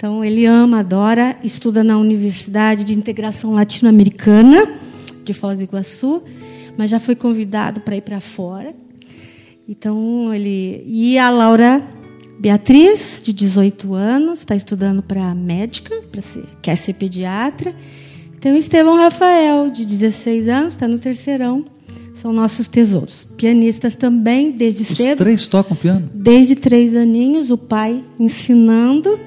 [0.04, 4.74] Então ele ama, adora, estuda na Universidade de Integração Latino-Americana
[5.24, 6.22] de Foz do Iguaçu,
[6.78, 8.76] mas já foi convidado para ir para fora.
[9.66, 11.82] Então ele e a Laura
[12.38, 17.74] Beatriz, de 18 anos, está estudando para médica, para ser, quer ser pediatra.
[18.42, 21.64] Tem o Estevão Rafael, de 16 anos, está no terceirão.
[22.14, 23.26] São nossos tesouros.
[23.38, 25.20] Pianistas também, desde Os cedo.
[25.20, 26.10] três tocam piano?
[26.14, 29.18] Desde três aninhos, o pai ensinando.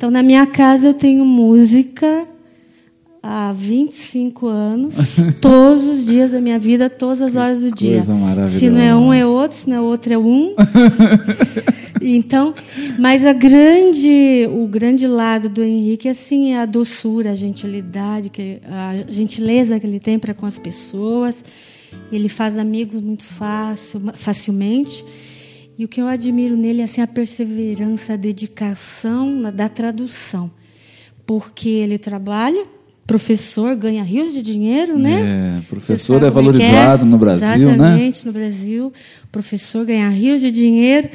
[0.00, 2.26] Então, na minha casa, eu tenho música
[3.22, 4.94] há 25 anos,
[5.42, 8.00] todos os dias da minha vida, todas as horas do dia.
[8.46, 10.54] Se não é um, é outro, se não é outro, é um.
[12.02, 12.54] Então,
[12.98, 18.32] mas a grande, o grande lado do Henrique assim é a doçura, a gentilidade,
[18.64, 21.44] a gentileza que ele tem para com as pessoas.
[22.10, 25.04] Ele faz amigos muito fácil, facilmente.
[25.80, 30.50] E o que eu admiro nele é assim, a perseverança, a dedicação da tradução.
[31.24, 32.66] Porque ele trabalha,
[33.06, 35.56] professor, ganha rios de dinheiro, né?
[35.56, 37.72] É, professor é que valorizado no Brasil, né?
[37.72, 38.92] Exatamente, no Brasil.
[39.32, 41.08] Professor ganha rios de dinheiro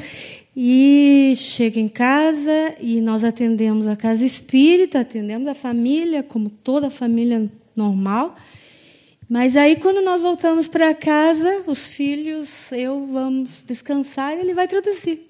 [0.56, 6.90] e chega em casa e nós atendemos a casa espírita, atendemos a família, como toda
[6.90, 8.34] família normal.
[9.28, 14.68] Mas aí, quando nós voltamos para casa, os filhos, eu vamos descansar e ele vai
[14.68, 15.28] traduzir.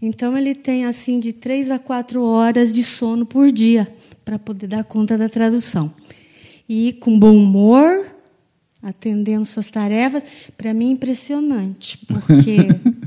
[0.00, 3.90] Então, ele tem assim de três a quatro horas de sono por dia
[4.24, 5.92] para poder dar conta da tradução.
[6.68, 8.06] E com bom humor,
[8.82, 10.22] atendendo suas tarefas,
[10.56, 12.56] para mim é impressionante, porque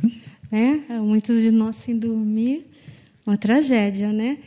[0.51, 2.65] né, muitos de nós sem dormir,
[3.25, 4.39] uma tragédia, né?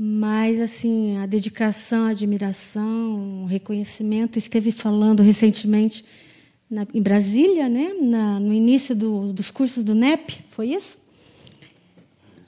[0.00, 6.04] Mas assim, a dedicação, a admiração, o reconhecimento, esteve falando recentemente
[6.70, 7.92] na, em Brasília, né?
[8.00, 10.96] Na, no início do, dos cursos do NEP, foi isso?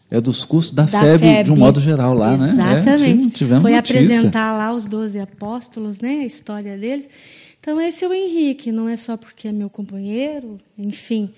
[0.08, 2.50] É dos cursos da, da FEB, de um modo geral lá, né?
[2.52, 3.26] Exatamente.
[3.26, 4.00] É, tivemos Foi notícia.
[4.00, 6.20] apresentar lá os doze apóstolos, né?
[6.20, 7.08] A história deles.
[7.62, 11.28] Então esse é o Henrique, não é só porque é meu companheiro, enfim.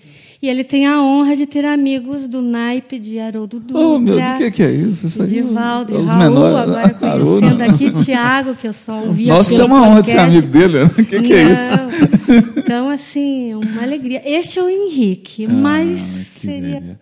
[0.41, 3.77] E ele tem a honra de ter amigos do naipe de Haroldo Dutra.
[3.85, 5.05] Oh, meu o que, que é isso?
[5.05, 7.39] Isso aí, Divaldo e os Raul, menores- agora Haroldo.
[7.47, 10.47] conhecendo aqui Tiago, que eu só ouvia Nossa, pelo tem uma honra de ser amigo
[10.47, 10.85] dele, né?
[10.85, 12.57] O que, que é isso?
[12.57, 14.21] Então, assim, uma alegria.
[14.25, 16.99] Este é o Henrique, mas Ah, que seria.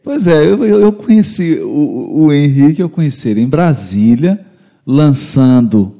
[0.00, 4.38] Pois é, eu, eu eu conheci o, o Henrique, eu conheci ele em Brasília,
[4.86, 5.96] lançando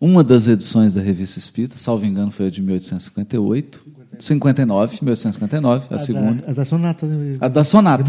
[0.00, 3.82] uma das edições da Revista Espírita, salvo engano, foi a de 1858,
[4.18, 6.42] 59, 1859, a, A segunda.
[6.42, 8.04] da, a da sonata de, A da Sonata.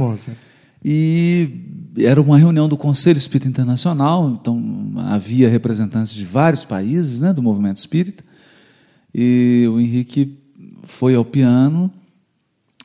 [0.83, 1.49] E
[1.97, 7.41] era uma reunião do Conselho Espírita Internacional, então havia representantes de vários países né, do
[7.41, 8.23] movimento espírita.
[9.13, 10.37] E o Henrique
[10.83, 11.91] foi ao piano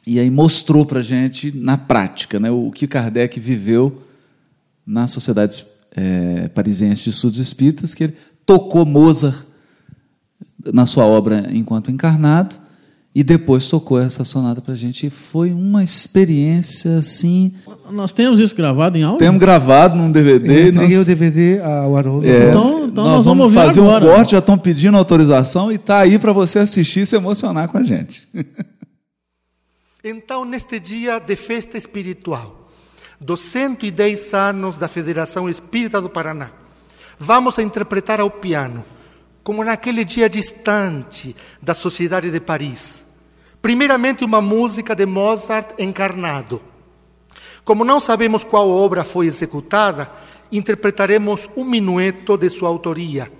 [0.04, 4.02] e aí mostrou para a gente, na prática, né, o que Kardec viveu
[4.84, 5.64] na Sociedade
[5.96, 8.16] eh, Parisiense de Estudos Espíritas, que ele
[8.46, 9.44] tocou Mozart
[10.72, 12.56] na sua obra enquanto encarnado
[13.14, 15.06] e depois tocou essa sonata para a gente.
[15.06, 17.54] E foi uma experiência assim.
[17.90, 19.18] Nós temos isso gravado em áudio?
[19.18, 20.68] Temos gravado num Eu DVD.
[20.68, 22.26] entreguei nós- o DVD ao Haroldo.
[22.26, 24.04] É, Então- então nós, nós vamos vamos ouvir fazer agora.
[24.04, 27.68] um corte, já estão pedindo autorização e está aí para você assistir e se emocionar
[27.68, 28.28] com a gente.
[30.08, 32.70] Então, neste dia de festa espiritual,
[33.20, 36.50] dos 110 anos da Federação Espírita do Paraná,
[37.18, 38.84] vamos a interpretar ao piano,
[39.42, 43.06] como naquele dia distante da Sociedade de Paris,
[43.62, 46.60] primeiramente uma música de Mozart encarnado,
[47.64, 50.08] Como não sabemos qual obra foi executada,
[50.52, 53.30] interpretaremos um minueto de sua autoria,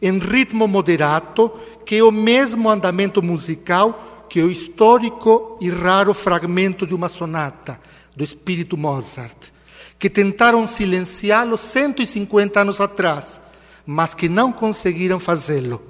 [0.00, 1.50] em ritmo moderato,
[1.84, 7.80] que é o mesmo andamento musical que o histórico e raro fragmento de uma sonata
[8.14, 9.52] do espírito Mozart,
[9.98, 13.40] que tentaram silenciá-lo 150 anos atrás,
[13.84, 15.82] mas que não conseguiram fazê-lo,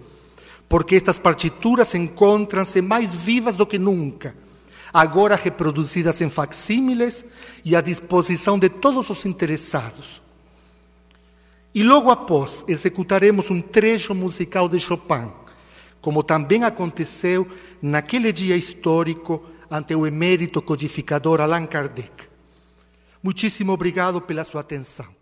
[0.69, 4.35] porque estas partituras encontram-se mais vivas do que nunca,
[4.93, 7.25] agora reproduzidas em facsímiles
[7.65, 10.23] e à disposição de todos os interessados.
[11.75, 15.31] E logo após executaremos um trecho musical de Chopin,
[16.01, 17.47] como também aconteceu
[17.83, 22.28] naquele dia histórico ante o emérito codificador Allan Kardec.
[23.23, 25.18] Muitíssimo obrigado pela sua atenção.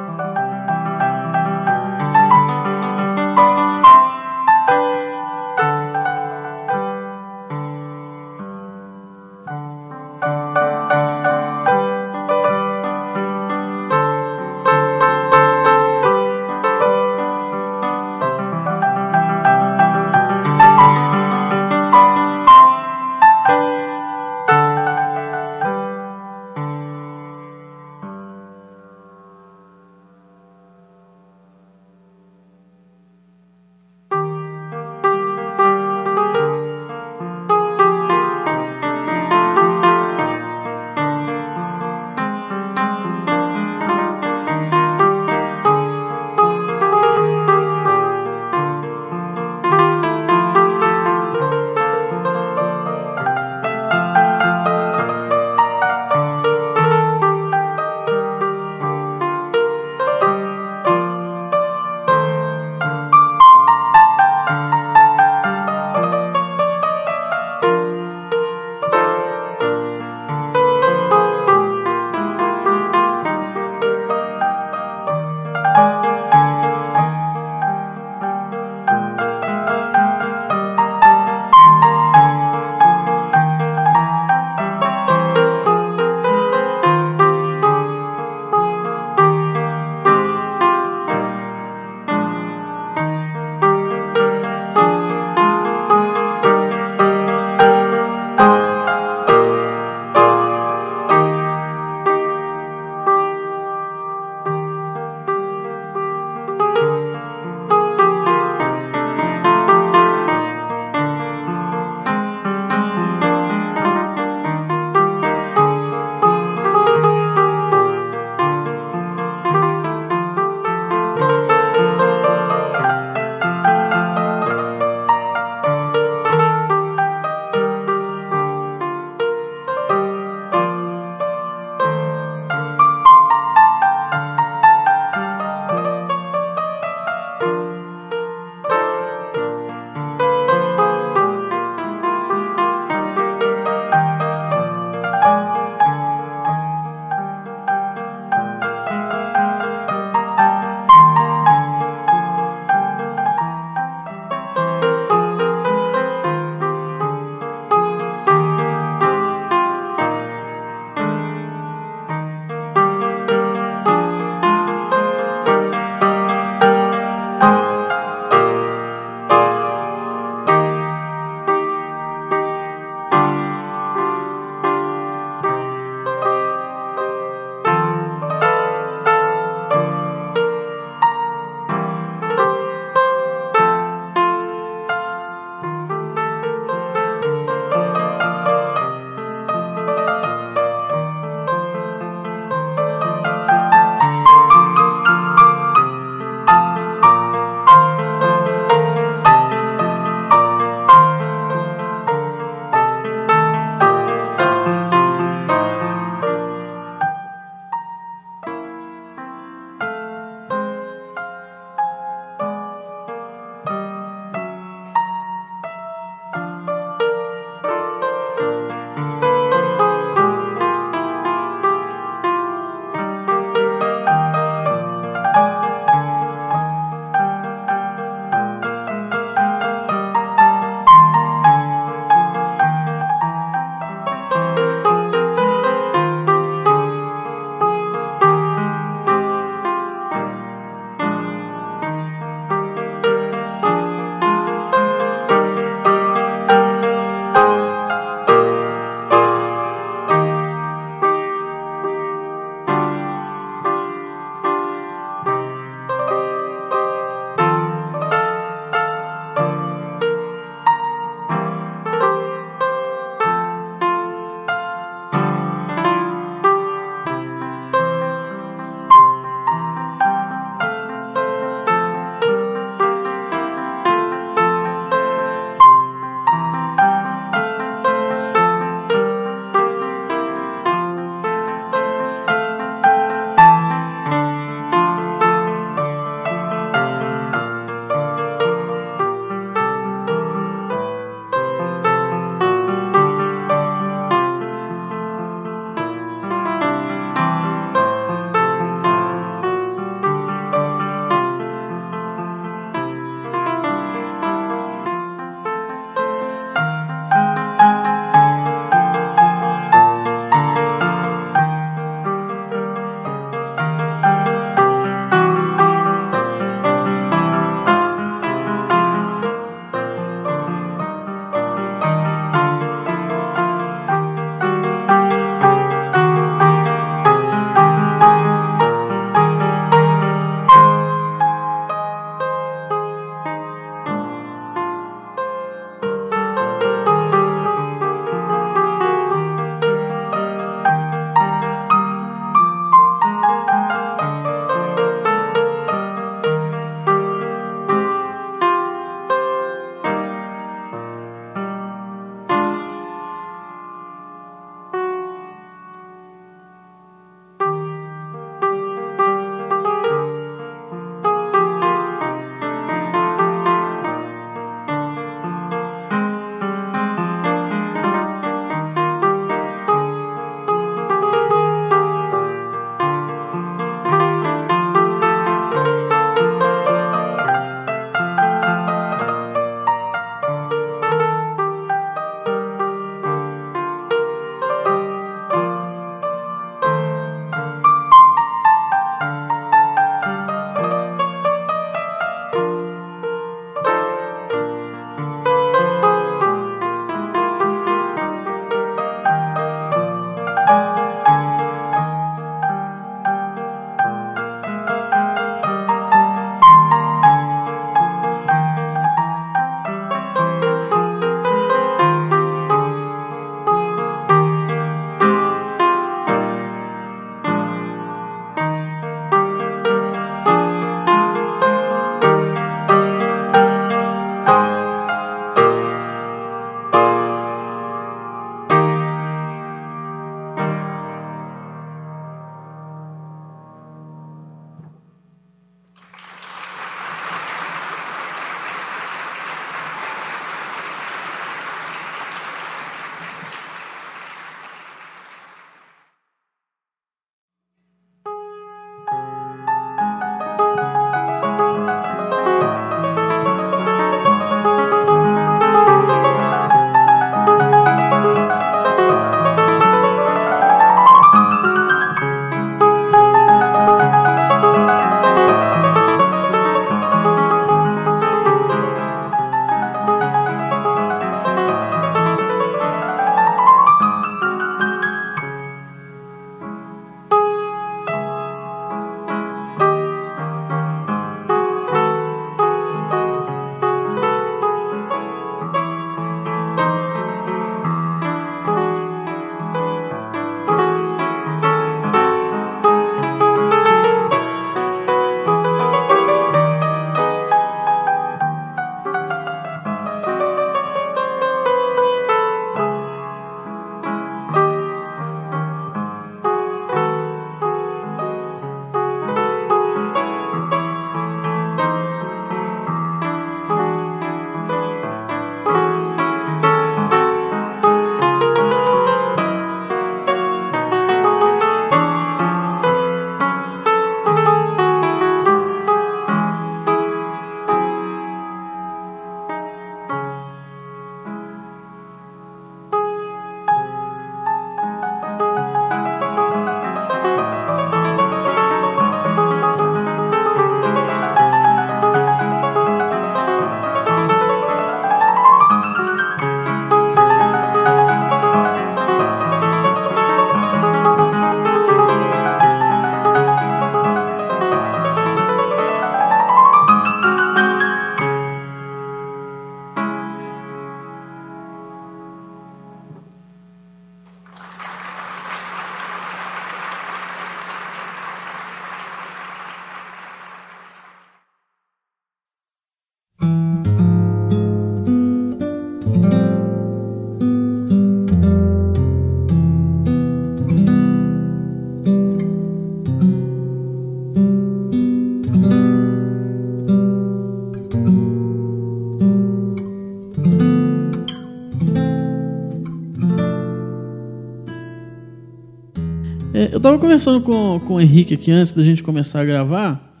[596.64, 600.00] Tava conversando com, com o Henrique aqui antes da gente começar a gravar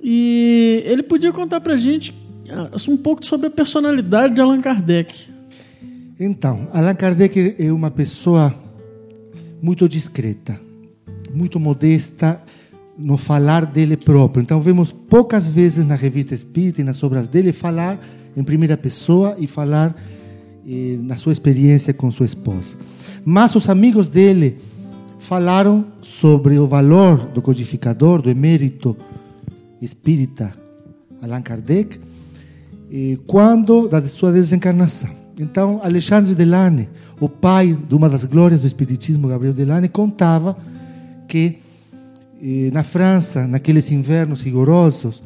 [0.00, 2.14] e ele podia contar pra gente
[2.48, 5.26] ah, um pouco sobre a personalidade de Allan Kardec.
[6.20, 8.54] Então, Allan Kardec é uma pessoa
[9.60, 10.60] muito discreta,
[11.34, 12.40] muito modesta
[12.96, 14.42] no falar dele próprio.
[14.42, 17.98] Então, vemos poucas vezes na revista Espírita e nas obras dele falar
[18.36, 20.00] em primeira pessoa e falar
[20.64, 22.76] eh, na sua experiência com sua esposa.
[23.24, 24.56] Mas os amigos dele
[25.20, 28.96] falaram sobre o valor do codificador, do emérito
[29.80, 30.52] espírita
[31.22, 32.00] Allan Kardec,
[33.26, 35.10] quando da sua desencarnação.
[35.38, 36.88] Então, Alexandre Delane,
[37.20, 40.56] o pai de uma das glórias do espiritismo, Gabriel Delane, contava
[41.28, 41.58] que
[42.42, 45.22] eh, na França, naqueles invernos rigorosos,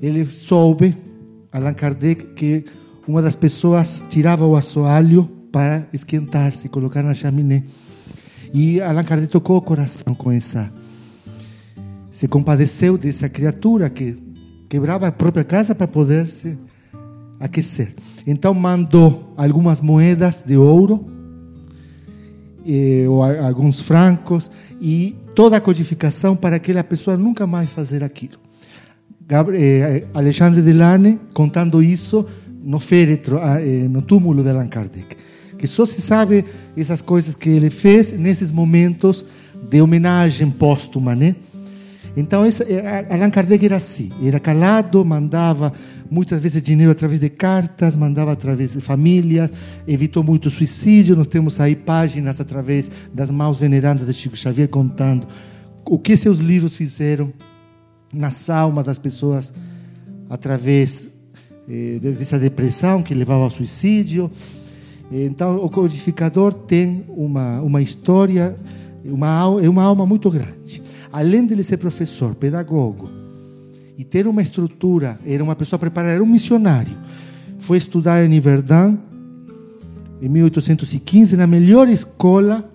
[0.00, 0.94] ele soube,
[1.52, 2.64] Allan Kardec, que
[3.06, 7.64] uma das pessoas tirava o assoalho para esquentar-se, colocar na chaminé.
[8.54, 10.70] E Allan Kardec tocou o coração com essa.
[12.12, 14.16] Se compadeceu dessa criatura que
[14.68, 16.56] quebrava a própria casa para poder se
[17.40, 17.92] aquecer.
[18.24, 21.04] Então mandou algumas moedas de ouro,
[22.64, 24.48] eh, ou a- alguns francos,
[24.80, 28.38] e toda a codificação para aquela pessoa nunca mais fazer aquilo.
[29.26, 32.24] Gabri- eh, Alexandre Delane contando isso
[32.62, 35.16] no féretro, ah, eh, no túmulo de Allan Kardec.
[35.58, 36.44] Que só se sabe
[36.76, 39.24] essas coisas que ele fez nesses momentos
[39.68, 41.36] de homenagem póstuma, né?
[42.16, 45.72] Então, esse, eh, Allan Kardec era assim, era calado, mandava
[46.08, 49.50] muitas vezes dinheiro através de cartas, mandava através de famílias,
[49.86, 51.16] evitou muito suicídio.
[51.16, 55.26] Nós temos aí páginas através das mãos venerandas de Chico Xavier contando
[55.84, 57.32] o que seus livros fizeram
[58.12, 59.52] nas almas das pessoas
[60.30, 61.06] através
[61.68, 64.30] eh, dessa depressão que levava ao suicídio.
[65.10, 68.56] Então, o codificador tem uma, uma história,
[69.04, 70.82] uma, é uma alma muito grande.
[71.12, 73.08] Além de ele ser professor, pedagogo,
[73.96, 76.96] e ter uma estrutura, era uma pessoa preparada, era um missionário.
[77.58, 78.98] Foi estudar em Verdun,
[80.20, 82.68] em 1815, na melhor escola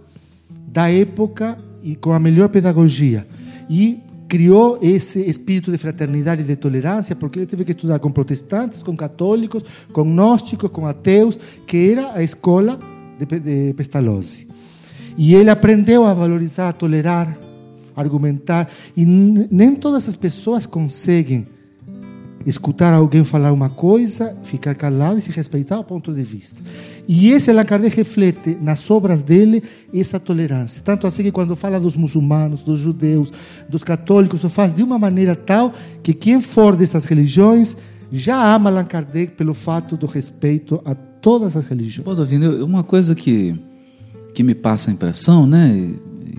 [0.67, 3.27] da época e com a melhor pedagogia.
[3.69, 3.99] E
[4.29, 8.83] criou esse espírito de fraternidade e de tolerância, porque ele teve que estudar com protestantes,
[8.83, 12.79] com católicos, com gnósticos, com ateus, que era a escola
[13.17, 14.47] de, Pe- de Pestalozzi.
[15.17, 17.37] E ele aprendeu a valorizar, a tolerar,
[17.95, 21.47] argumentar, e nem todas as pessoas conseguem
[22.45, 26.61] escutar alguém falar uma coisa, ficar calado e se respeitar o ponto de vista.
[27.07, 29.61] E esse Allan reflete nas obras dele
[29.93, 30.81] essa tolerância.
[30.83, 33.31] Tanto assim que quando fala dos muçulmanos, dos judeus,
[33.67, 37.75] dos católicos, faz de uma maneira tal que quem for dessas religiões
[38.11, 38.87] já ama Allan
[39.35, 42.05] pelo fato do respeito a todas as religiões.
[42.05, 43.55] Pô, Dovino, eu- uma coisa que,
[44.33, 45.75] que me passa a impressão, né?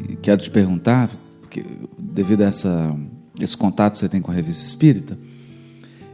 [0.09, 1.65] E quero te perguntar, porque
[1.99, 2.97] devido a essa,
[3.39, 5.19] esse contato que você tem com a revista Espírita,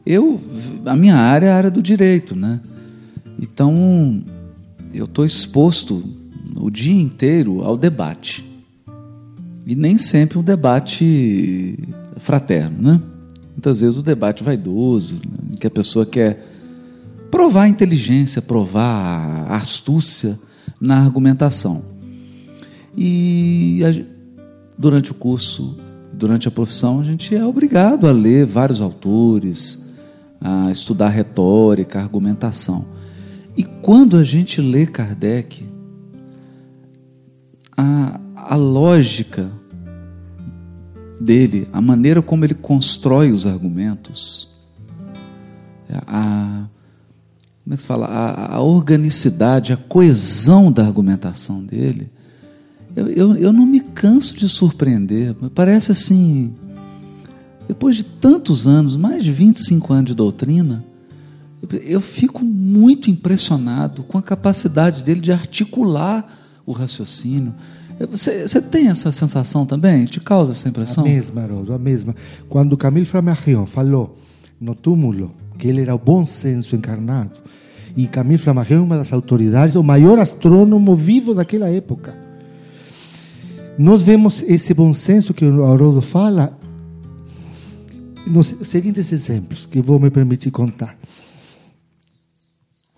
[0.07, 0.41] eu,
[0.85, 2.61] a minha área é a área do direito, né?
[3.41, 4.23] Então,
[4.95, 6.03] eu estou exposto
[6.57, 8.45] o dia inteiro ao debate.
[9.67, 11.79] E nem sempre um debate
[12.19, 13.03] fraterno, né?
[13.55, 15.57] Muitas vezes o debate vaidoso, né?
[15.61, 16.47] que a pessoa quer
[17.31, 20.39] provar a inteligência, provar a astúcia
[20.81, 21.85] na argumentação.
[22.97, 24.17] E a
[24.79, 25.77] durante o curso,
[26.13, 29.86] durante a profissão, a gente é obrigado a ler vários autores,
[30.47, 32.85] a estudar retórica, argumentação.
[33.57, 35.67] E quando a gente lê Kardec,
[37.77, 39.51] a, a lógica
[41.21, 44.49] dele, a maneira como ele constrói os argumentos,
[46.07, 46.67] a,
[47.65, 48.07] como é que se fala?
[48.07, 52.09] A, a organicidade, a coesão da argumentação dele,
[52.95, 55.35] eu, eu, eu não me canso de surpreender.
[55.55, 56.55] Parece assim,
[57.69, 60.85] depois de tantos anos, mais de 25 anos de doutrina,
[61.85, 66.27] eu, fico muito impressionado com a capacidade dele de articular
[66.65, 67.55] o raciocínio.
[68.11, 70.05] Você, você tem essa sensação também?
[70.05, 71.05] Te causa essa impressão?
[71.05, 72.15] A mesma, Haroldo, a mesma.
[72.49, 74.17] Quando Camille Flammarion falou
[74.61, 77.33] no túmulo que ele era o bom senso encarnado,
[77.97, 82.15] e Camille Flammarion é uma das autoridades, o maior astrônomo vivo daquela época.
[83.79, 86.56] Nós vemos esse bom senso que o Haroldo fala
[88.27, 90.99] nos seguintes exemplos, que vou me permitir contar.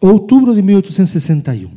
[0.01, 1.71] Outubro de 1861.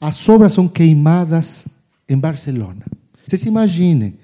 [0.00, 1.66] As obras são queimadas
[2.08, 2.84] em Barcelona.
[3.26, 4.14] Vocês imaginem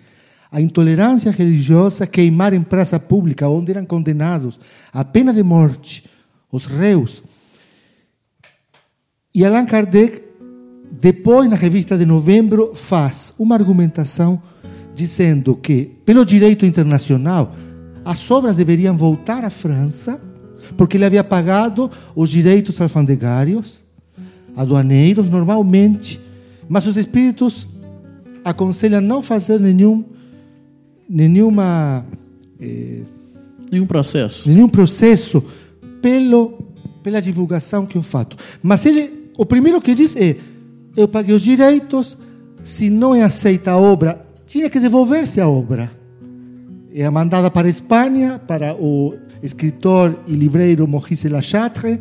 [0.50, 4.60] a intolerância religiosa queimar em praça pública, onde eram condenados
[4.92, 6.04] à pena de morte
[6.50, 7.22] os réus.
[9.34, 10.32] E Allan Kardec
[11.00, 14.42] depois, na revista de novembro, faz uma argumentação
[14.94, 17.56] dizendo que, pelo direito internacional,
[18.04, 20.20] as obras deveriam voltar à França,
[20.76, 23.80] porque ele havia pagado os direitos alfandegários,
[24.56, 26.20] aduaneiros, normalmente,
[26.68, 27.66] mas os espíritos
[28.44, 30.04] aconselham não fazer nenhum,
[31.08, 32.04] nenhuma,
[32.60, 33.02] eh,
[33.70, 34.48] Nenhum processo.
[34.48, 35.42] nenhum processo
[36.00, 36.58] pelo,
[37.02, 38.30] pela divulgação que eu faço.
[38.62, 40.36] Mas ele, o primeiro que diz é:
[40.96, 42.16] eu paguei os direitos,
[42.62, 46.01] se não é aceita a obra, tinha que devolver-se a obra.
[46.94, 51.98] É mandada para a Espanha, para o escritor e livreiro Maurice Lachatre.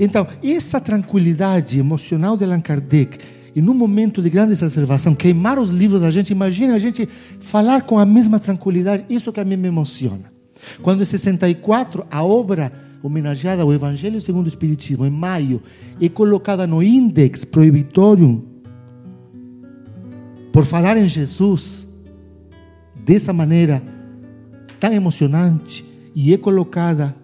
[0.00, 3.18] Então, essa tranquilidade emocional de Allan Kardec,
[3.54, 7.06] e num momento de grande exacerbação, queimar os livros da gente, imagina a gente
[7.40, 10.32] falar com a mesma tranquilidade, isso que a mim me emociona.
[10.80, 12.72] Quando em 64 a obra
[13.02, 15.60] homenageada ao Evangelho segundo o Espiritismo, em maio,
[16.00, 18.42] é colocada no Index Prohibitorium
[20.50, 21.91] por falar em Jesus
[23.04, 23.82] dessa maneira
[24.78, 25.84] tão emocionante
[26.14, 27.14] e é colocada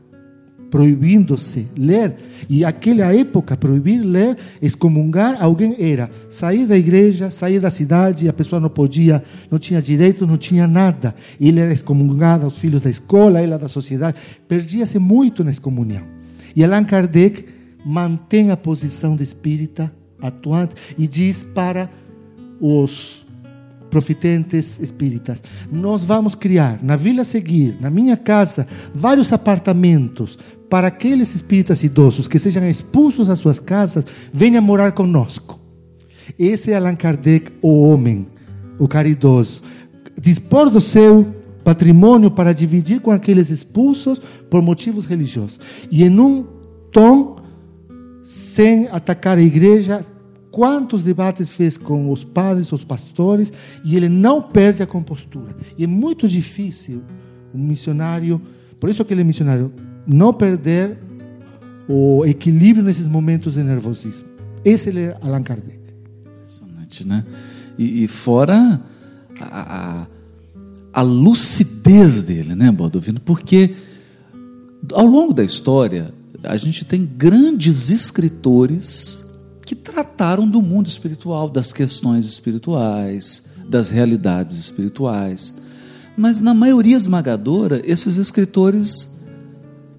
[0.71, 2.15] proibindo-se ler.
[2.49, 8.33] E naquela época, proibir ler, excomungar alguém era sair da igreja, sair da cidade, a
[8.33, 11.15] pessoa não podia, não tinha direito, não tinha nada.
[11.41, 14.19] Ele era excomungado, os filhos da escola, ela da sociedade.
[14.47, 16.05] Perdia-se muito na excomunhão.
[16.55, 17.47] E Allan Kardec
[17.85, 21.89] mantém a posição de espírita atuante e diz para
[22.61, 23.25] os
[23.91, 25.43] profitentes espíritas.
[25.71, 32.29] Nós vamos criar na vila seguir, na minha casa, vários apartamentos para aqueles espíritas idosos
[32.29, 35.59] que sejam expulsos das suas casas, venham morar conosco.
[36.39, 38.27] Esse é Allan Kardec, o homem,
[38.79, 39.63] o caridoso.
[40.21, 41.35] Dispor do seu
[41.65, 44.21] patrimônio para dividir com aqueles expulsos
[44.51, 45.59] por motivos religiosos.
[45.91, 46.47] E em um
[46.93, 47.37] tom,
[48.23, 50.05] sem atacar a igreja,
[50.51, 53.53] quantos debates fez com os padres, os pastores,
[53.85, 55.55] e ele não perde a compostura.
[55.77, 57.03] E é muito difícil
[57.55, 58.41] um missionário,
[58.81, 59.73] por isso que ele é missionário,
[60.07, 60.99] não perder
[61.89, 64.29] o equilíbrio nesses momentos de nervosismo.
[64.65, 65.79] Esse é Allan Kardec.
[66.21, 67.25] Impressionante, né?
[67.79, 68.81] E, e fora
[69.41, 70.07] a, a,
[70.93, 73.21] a lucidez dele, né, Baldovino?
[73.21, 73.75] Porque
[74.93, 79.25] ao longo da história, a gente tem grandes escritores
[79.69, 85.57] que trataram do mundo espiritual, das questões espirituais, das realidades espirituais.
[86.17, 89.21] Mas na maioria esmagadora, esses escritores,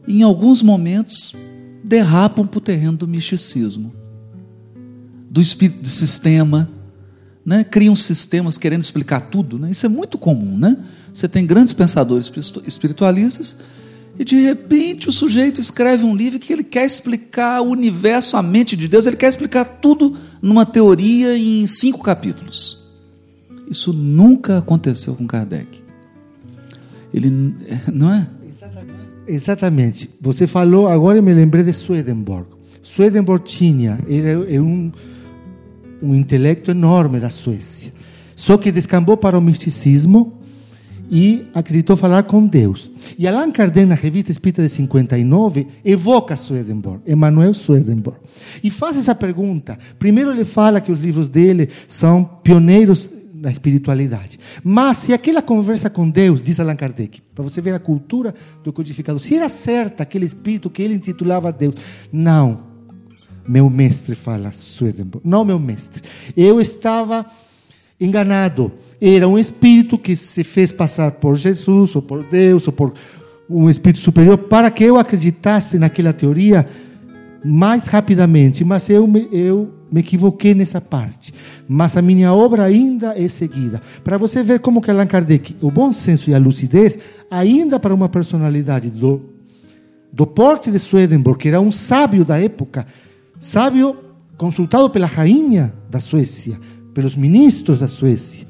[0.08, 1.36] em alguns momentos,
[1.84, 3.94] derrapam para o terreno do misticismo,
[5.30, 6.68] do espírito de sistema,
[7.46, 7.64] né?
[7.64, 9.60] criam sistemas querendo explicar tudo.
[9.60, 9.70] Né?
[9.70, 10.58] Isso é muito comum.
[10.58, 10.78] Né?
[11.14, 12.32] Você tem grandes pensadores
[12.66, 13.58] espiritualistas
[14.20, 18.44] e de repente o sujeito escreve um livro que ele quer explicar o universo, a
[18.44, 22.78] mente de Deus, ele quer explicar tudo numa teoria em cinco capítulos.
[23.72, 25.82] Isso nunca aconteceu com Kardec.
[27.14, 27.30] Ele
[27.94, 28.28] não é?
[29.26, 30.10] Exatamente.
[30.20, 32.48] Você falou, agora eu me lembrei de Swedenborg.
[32.84, 34.92] Swedenborg tinha, era é um,
[36.02, 37.94] um intelecto enorme da Suécia.
[38.36, 40.39] Só que descambou para o misticismo
[41.10, 42.90] e acreditou falar com Deus.
[43.18, 48.20] E Allan Kardec, na revista Espírita de 59, evoca Swedenborg, Emmanuel Swedenborg.
[48.64, 49.78] E faz essa pergunta.
[49.98, 54.40] Primeiro ele fala que os livros dele são pioneiros na espiritualidade.
[54.64, 58.34] Mas se aquela conversa com Deus, diz Allan Kardec, para você ver a cultura
[58.64, 61.76] do codificador, se era certa aquele espírito que ele intitulava Deus,
[62.12, 62.68] não.
[63.48, 66.04] Meu mestre fala Swedenborg, não meu mestre.
[66.36, 67.26] Eu estava
[68.00, 68.72] enganado.
[69.02, 72.94] Era um espírito que se fez passar por Jesus, ou por Deus, ou por
[73.50, 76.66] um espírito superior, para que eu acreditasse naquela teoria
[77.44, 78.64] mais rapidamente.
[78.64, 81.34] Mas eu me, eu me equivoquei nessa parte.
[81.68, 83.82] Mas a minha obra ainda é seguida.
[84.04, 86.98] Para você ver como que Allan Kardec, o bom senso e a lucidez,
[87.30, 89.22] ainda para uma personalidade do,
[90.12, 92.86] do porte de Swedenborg, que era um sábio da época,
[93.40, 93.98] sábio
[94.38, 96.58] consultado pela rainha da Suécia,
[97.00, 98.46] pelos ministros da Suécia.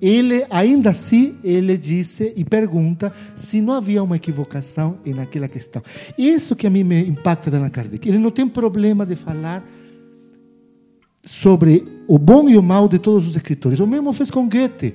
[0.00, 5.80] Ele, ainda assim, ele disse e pergunta se não havia uma equivocação naquela questão.
[6.18, 8.08] Isso que a mim me impacta da Allan Kardec.
[8.08, 9.64] Ele não tem problema de falar
[11.24, 13.78] sobre o bom e o mal de todos os escritores.
[13.78, 14.94] O mesmo fez com Goethe.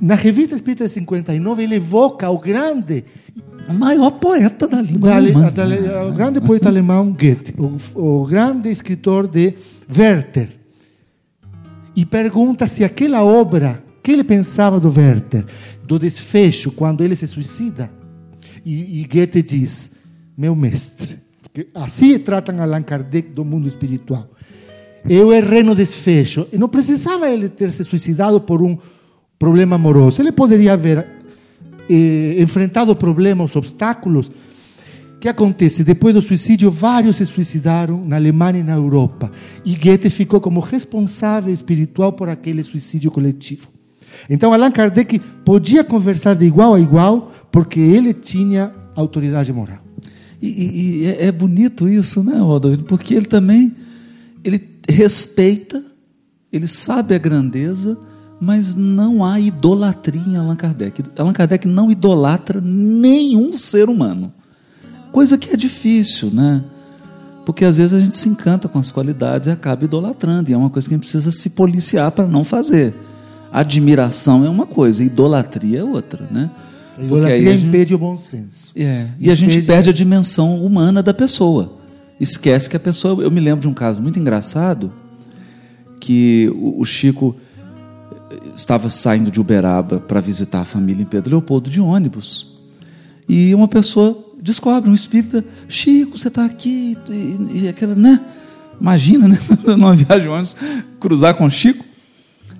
[0.00, 3.04] Na revista Espírita de 59, ele evoca o grande
[3.68, 5.50] O maior poeta da língua da, alemã.
[5.50, 9.52] da, o grande poeta alemão Goethe, o, o grande escritor de
[9.94, 10.63] Werther.
[11.96, 15.44] E pergunta se aquela obra, que ele pensava do Werther,
[15.84, 17.90] do desfecho, quando ele se suicida.
[18.64, 19.92] E, e Goethe diz:
[20.36, 21.18] Meu mestre,
[21.74, 24.28] assim tratam Allan Kardec do mundo espiritual.
[25.08, 26.46] eu errei no desfecho.
[26.52, 28.76] E não precisava ele ter se suicidado por um
[29.38, 30.20] problema amoroso.
[30.20, 31.06] Ele poderia haver
[31.88, 34.30] eh, enfrentado problemas, obstáculos.
[35.20, 35.82] Que acontece?
[35.82, 39.30] Depois do suicídio, vários se suicidaram na Alemanha e na Europa.
[39.64, 43.68] E Goethe ficou como responsável espiritual por aquele suicídio coletivo.
[44.28, 49.78] Então, Allan Kardec podia conversar de igual a igual, porque ele tinha autoridade moral.
[50.42, 52.84] E, e- e é, é bonito isso, né, Rodolfo?
[52.84, 53.74] Porque ele também
[54.44, 55.82] ele respeita,
[56.52, 57.96] ele sabe a grandeza,
[58.38, 61.02] mas não há idolatria em Allan Kardec.
[61.16, 64.30] Allan Kardec não idolatra nenhum ser humano.
[65.14, 66.62] Coisa que é difícil, né?
[67.46, 70.50] Porque às vezes a gente se encanta com as qualidades e acaba idolatrando.
[70.50, 72.92] E é uma coisa que a gente precisa se policiar para não fazer.
[73.52, 76.50] Admiração é uma coisa, idolatria é outra, né?
[76.50, 78.72] A Porque idolatria aí a gente- impede o bom senso.
[78.74, 81.74] é, e a gente Impede- perde a dimensão humana da pessoa.
[82.18, 83.22] Esquece que a pessoa.
[83.22, 84.92] Eu me lembro de um caso muito engraçado
[86.00, 87.36] que o, o Chico
[88.30, 92.52] eh, estava saindo de Uberaba para visitar a família em Pedro Leopoldo de ônibus.
[93.28, 98.20] E uma pessoa descobre, um espírita, Chico, você está aqui, e, e aquela, né?
[98.78, 99.38] Imagina, né?
[99.66, 100.54] Numa viagem de ônibus,
[101.00, 101.82] cruzar com o Chico.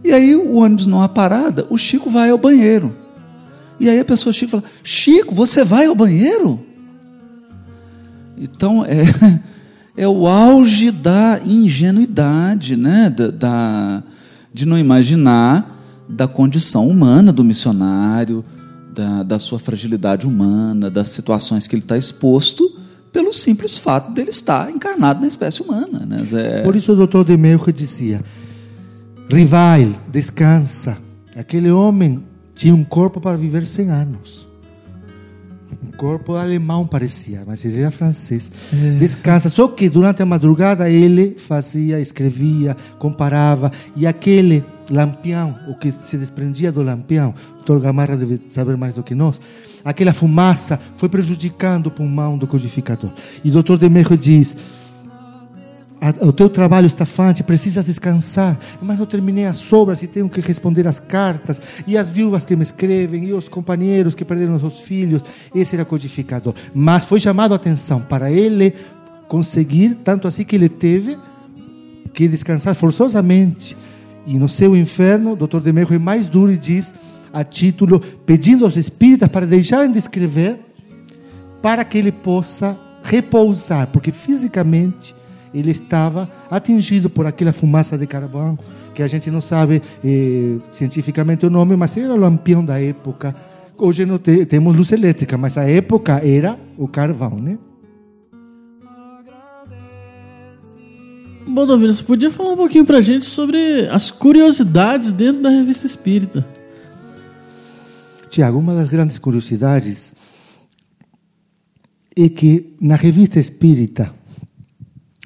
[0.03, 2.95] E aí o ônibus numa parada, o Chico vai ao banheiro.
[3.79, 6.61] E aí a pessoa Chico fala: Chico, você vai ao banheiro?
[8.37, 9.05] Então é,
[9.97, 13.11] é o auge da ingenuidade, né?
[13.11, 14.03] Da, da-
[14.53, 18.45] de não imaginar da condição humana do missionário,
[18.95, 22.81] da, da sua fragilidade humana, das situações que ele está exposto,
[23.13, 26.07] pelo simples fato dele estar encarnado na espécie humana.
[26.07, 26.25] Né?
[26.33, 28.23] É- Por isso o doutor de Melch dizia:
[29.29, 30.99] Rival, descansa.
[31.37, 32.23] Aquele homem
[32.55, 34.47] tinha um corpo para viver 100 anos.
[35.83, 38.51] Um corpo alemão parecia, mas ele era francês.
[38.99, 39.49] Descansa.
[39.51, 43.71] Só que durante a madrugada ele fazia, escrevia, comparava.
[43.97, 48.95] E aquele lampião, o que se desprendia do lampião, o doutor Gamarra deve saber mais
[48.95, 49.41] do que nós,
[49.85, 53.11] aquela fumaça foi prejudicando o pulmão do codificador.
[53.43, 54.57] E o doutor de Melch diz:
[56.21, 58.59] o teu trabalho está fante, precisas descansar.
[58.83, 61.61] Mas não terminei as obras e tenho que responder as cartas.
[61.87, 65.23] E as viúvas que me escrevem, e os companheiros que perderam seus filhos.
[65.55, 66.55] Esse era codificador.
[66.75, 68.75] Mas foi chamado a atenção para ele
[69.29, 71.17] conseguir, tanto assim que ele teve
[72.13, 73.77] que descansar forçosamente.
[74.27, 75.61] E no seu inferno, Dr.
[75.61, 76.95] Demerro é mais duro e diz,
[77.33, 80.59] a título, pedindo aos espíritas para deixarem de escrever
[81.61, 85.15] para que ele possa repousar, porque fisicamente
[85.53, 88.59] ele estava atingido por aquela fumaça de carvão,
[88.95, 93.35] que a gente não sabe eh, cientificamente o nome, mas era o lampião da época.
[93.77, 97.59] Hoje não te- temos luz elétrica, mas a época era o carvão, né?
[101.47, 105.87] Bom, Dovino, você podia falar um pouquinho pra gente sobre as curiosidades dentro da revista
[105.87, 106.47] espírita?
[108.31, 110.15] Tiago, uma das grandes curiosidades
[112.17, 114.13] é que na revista espírita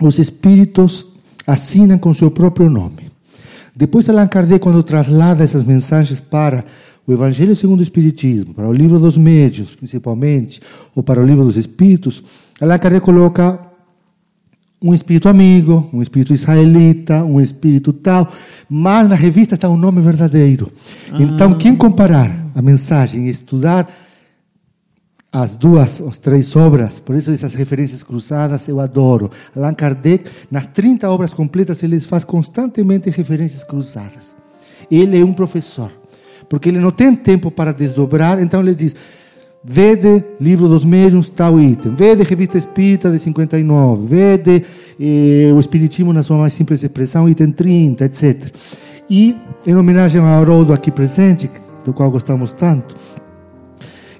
[0.03, 1.07] os espíritos
[1.47, 3.09] assinam com seu próprio nome.
[3.75, 6.65] Depois, Allan Kardec, quando traslada essas mensagens para
[7.07, 10.61] o Evangelho segundo o Espiritismo, para o livro dos médios, principalmente,
[10.95, 12.23] ou para o livro dos Espíritos,
[12.61, 13.68] Allan Kardec coloca
[14.81, 18.31] um espírito amigo, um espírito israelita, um espírito tal,
[18.69, 20.71] mas na revista está o nome verdadeiro.
[21.19, 23.89] Então, quem comparar a mensagem e estudar
[25.33, 29.31] as duas, as três obras, por isso essas referências cruzadas eu adoro.
[29.55, 34.35] Allan Kardec, nas 30 obras completas, ele faz constantemente referências cruzadas.
[34.91, 35.93] Ele é um professor,
[36.49, 38.97] porque ele não tem tempo para desdobrar, então ele diz:
[39.71, 41.95] Vede livro dos médiuns, tal item.
[41.95, 44.07] Vede revista espírita de 59.
[44.07, 44.65] Vede
[44.99, 48.51] eh, o Espiritismo na sua mais simples expressão, item 30, etc.
[49.11, 51.51] E, em homenagem ao Haroldo aqui presente,
[51.85, 52.97] do qual gostamos tanto,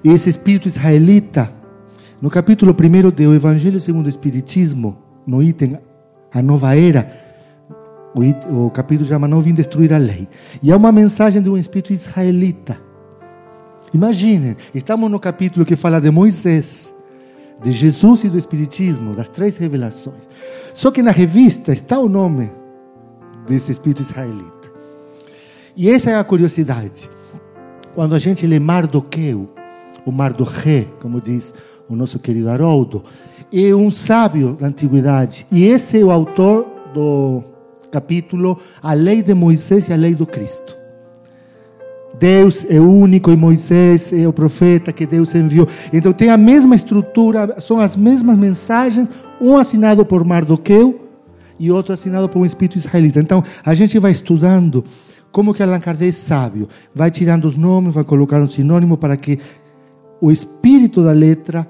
[0.03, 1.51] esse espírito israelita,
[2.21, 5.79] no capítulo 1 do Evangelho segundo o Espiritismo, no item
[6.31, 7.11] A Nova Era,
[8.13, 10.27] o, o capítulo chama Não Vim Destruir a Lei.
[10.61, 12.88] E há uma mensagem de um espírito israelita.
[13.93, 16.95] Imaginem, estamos no capítulo que fala de Moisés,
[17.61, 20.29] de Jesus e do Espiritismo, das três revelações.
[20.73, 22.51] Só que na revista está o nome
[23.47, 24.71] desse espírito israelita.
[25.75, 27.09] E essa é a curiosidade.
[27.95, 29.49] Quando a gente lê Mardoqueu,
[30.05, 31.53] o Mardoché, como diz
[31.89, 33.03] o nosso querido Haroldo,
[33.51, 35.45] é um sábio da antiguidade.
[35.51, 37.43] E esse é o autor do
[37.91, 40.78] capítulo A Lei de Moisés e a Lei do Cristo.
[42.17, 45.67] Deus é único e Moisés é o profeta que Deus enviou.
[45.91, 51.07] Então tem a mesma estrutura, são as mesmas mensagens, um assinado por Mardoqueu
[51.59, 53.19] e outro assinado por um espírito israelita.
[53.19, 54.83] Então, a gente vai estudando
[55.31, 59.15] como que Allan Kardec é sábio, vai tirando os nomes, vai colocar um sinônimo para
[59.17, 59.37] que
[60.21, 61.67] o espírito da letra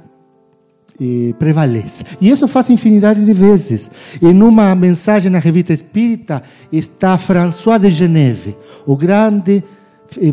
[1.02, 2.06] eh, prevaleça.
[2.22, 3.90] E isso faz infinidade de vezes.
[4.22, 9.64] Em uma mensagem na revista Espírita está François de Geneve, o grande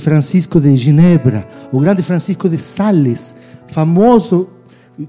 [0.01, 3.35] Francisco de Genebra, o grande Francisco de Sales,
[3.69, 4.49] famoso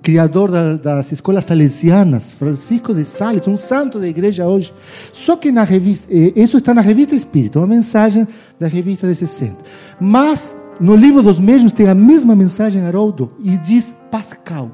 [0.01, 4.73] criador da, das escolas salesianas, Francisco de Sales, um santo da igreja hoje.
[5.13, 8.27] Só que na revista, eh, isso está na revista Espírita, uma mensagem
[8.59, 9.55] da revista de 60.
[9.99, 14.71] Mas no livro dos mesmos tem a mesma mensagem, Haroldo, e diz Pascal.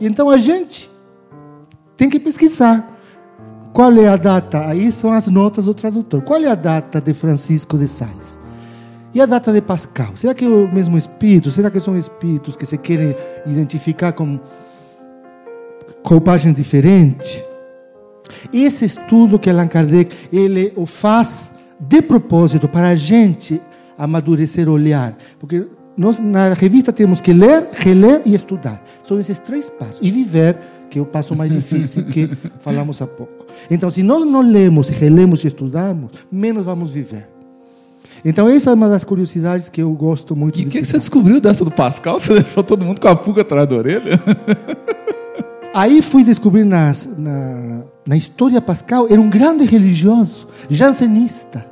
[0.00, 0.90] Então a gente
[1.96, 2.90] tem que pesquisar.
[3.72, 4.66] Qual é a data?
[4.66, 6.22] Aí são as notas do tradutor.
[6.22, 8.38] Qual é a data de Francisco de Sales?
[9.14, 10.16] E a data de Pascal?
[10.16, 11.48] Será que é o mesmo espírito?
[11.52, 13.14] Será que são espíritos que se querem
[13.46, 14.40] identificar com
[16.04, 17.42] roupagem diferente?
[18.52, 23.60] Esse estudo que Allan Kardec ele o faz de propósito para a gente
[23.96, 28.82] amadurecer o olhar, porque nós na revista temos que ler, reler e estudar.
[29.04, 30.58] São esses três passos e viver,
[30.90, 33.46] que é o passo mais difícil que falamos há pouco.
[33.70, 37.33] Então, se nós não lemos, relemos e estudamos, menos vamos viver.
[38.24, 40.98] Então, essa é uma das curiosidades que eu gosto muito E o que, que você
[40.98, 42.18] descobriu dessa do Pascal?
[42.22, 44.18] Você deixou todo mundo com a pulga atrás da orelha?
[45.74, 51.66] Aí fui descobrir nas, na, na história Pascal, era um grande religioso, jansenista.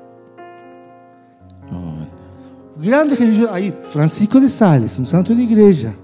[1.71, 2.09] Olha.
[2.77, 3.53] Grande religioso.
[3.53, 5.95] Aí, Francisco de Sales, um santo de igreja.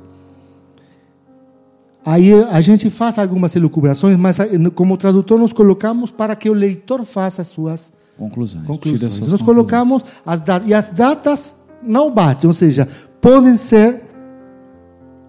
[2.06, 6.54] Aí a gente faz algumas elucubrações, mas eh, como tradutor nós colocamos para que o
[6.54, 8.66] leitor faça as suas Conclusões.
[8.66, 9.20] Conclusões.
[9.20, 12.88] Nós colocamos as datas, e as datas não batem, ou seja,
[13.20, 14.02] podem ser,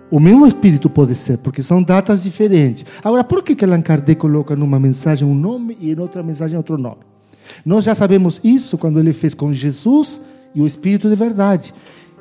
[0.09, 2.83] o mesmo espírito pode ser, porque são datas diferentes.
[3.03, 6.57] Agora, por que, que Allan Kardec coloca numa mensagem um nome e em outra mensagem
[6.57, 7.01] outro nome?
[7.63, 10.19] Nós já sabemos isso quando ele fez com Jesus
[10.55, 11.73] e o Espírito de Verdade.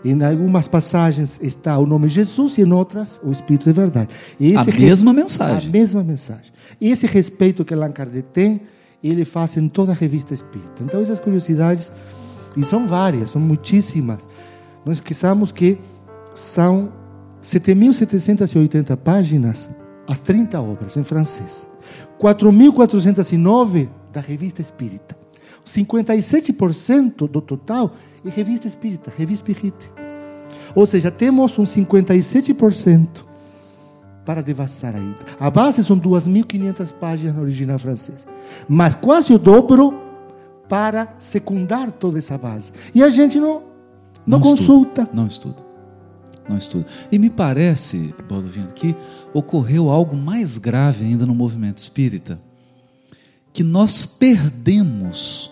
[0.04, 4.10] Em algumas passagens está o nome Jesus e em outras o Espírito de Verdade.
[4.56, 5.70] A mesma A mensagem.
[5.70, 6.52] mesma mensagem.
[6.80, 8.60] E esse respeito que Allan Kardec tem,
[9.02, 10.82] ele faz em toda a revista espírita.
[10.82, 11.92] Então, essas curiosidades,
[12.56, 14.28] e são várias, são muitíssimas.
[14.84, 15.78] Não esqueçamos que
[16.34, 16.92] são
[17.42, 19.70] 7.780 páginas,
[20.06, 21.68] as 30 obras em francês.
[22.18, 25.16] 4.409 da revista espírita.
[25.64, 27.92] 57% do total
[28.24, 29.86] é revista espírita, revista espírita.
[30.74, 33.27] Ou seja, temos um 57%
[34.28, 35.20] para devassar ainda.
[35.40, 38.26] A base são 2.500 páginas no original francês.
[38.68, 39.98] Mas quase o dobro
[40.68, 42.70] para secundar toda essa base.
[42.94, 43.62] E a gente não,
[44.26, 45.00] não, consulta.
[45.00, 45.56] Estuda, não estuda.
[46.46, 46.84] Não estuda.
[47.10, 48.94] E me parece, Baldovino, que
[49.32, 52.38] ocorreu algo mais grave ainda no movimento espírita,
[53.50, 55.50] que nós perdemos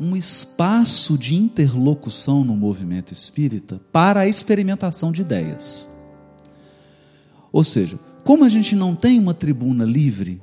[0.00, 5.91] um espaço de interlocução no movimento espírita para a experimentação de ideias.
[7.52, 10.42] Ou seja, como a gente não tem uma tribuna livre,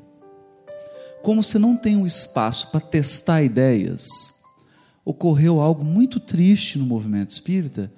[1.24, 4.07] como você não tem um espaço para testar ideias,
[5.03, 7.91] ocorreu algo muito triste no movimento espírita,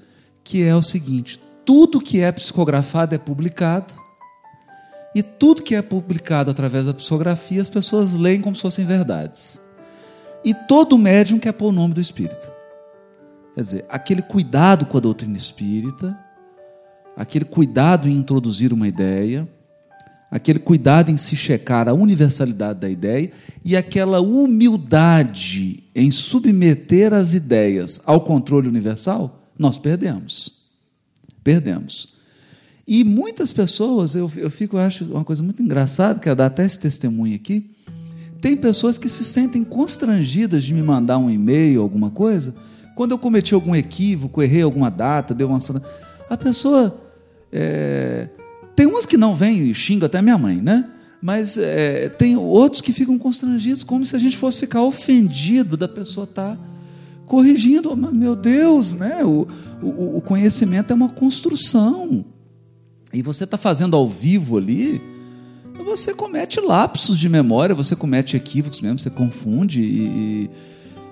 [0.43, 3.93] que é o seguinte: tudo que é psicografado é publicado,
[5.13, 9.59] e tudo que é publicado através da psicografia as pessoas leem como se fossem verdades.
[10.43, 12.49] E todo médium quer pôr o nome do espírito.
[13.53, 16.17] Quer dizer, aquele cuidado com a doutrina espírita,
[17.21, 19.47] aquele cuidado em introduzir uma ideia,
[20.31, 23.31] aquele cuidado em se checar a universalidade da ideia
[23.63, 30.61] e aquela humildade em submeter as ideias ao controle universal, nós perdemos.
[31.43, 32.15] Perdemos.
[32.87, 36.47] E muitas pessoas, eu, eu fico, eu acho uma coisa muito engraçada, que é dar
[36.47, 37.69] até esse testemunho aqui.
[38.41, 42.55] Tem pessoas que se sentem constrangidas de me mandar um e-mail, alguma coisa,
[42.95, 45.59] quando eu cometi algum equívoco, errei alguma data, deu uma.
[46.27, 47.10] A pessoa.
[47.51, 48.29] É,
[48.75, 50.87] tem umas que não vêm e xingam até minha mãe, né?
[51.21, 55.87] Mas é, tem outros que ficam constrangidos, como se a gente fosse ficar ofendido da
[55.87, 56.57] pessoa estar
[57.27, 57.95] corrigindo.
[57.95, 59.23] Meu Deus, né?
[59.23, 59.47] O,
[59.81, 62.25] o, o conhecimento é uma construção.
[63.13, 65.01] E você está fazendo ao vivo ali,
[65.85, 69.81] você comete lapsos de memória, você comete equívocos mesmo, você confunde.
[69.81, 70.49] E, e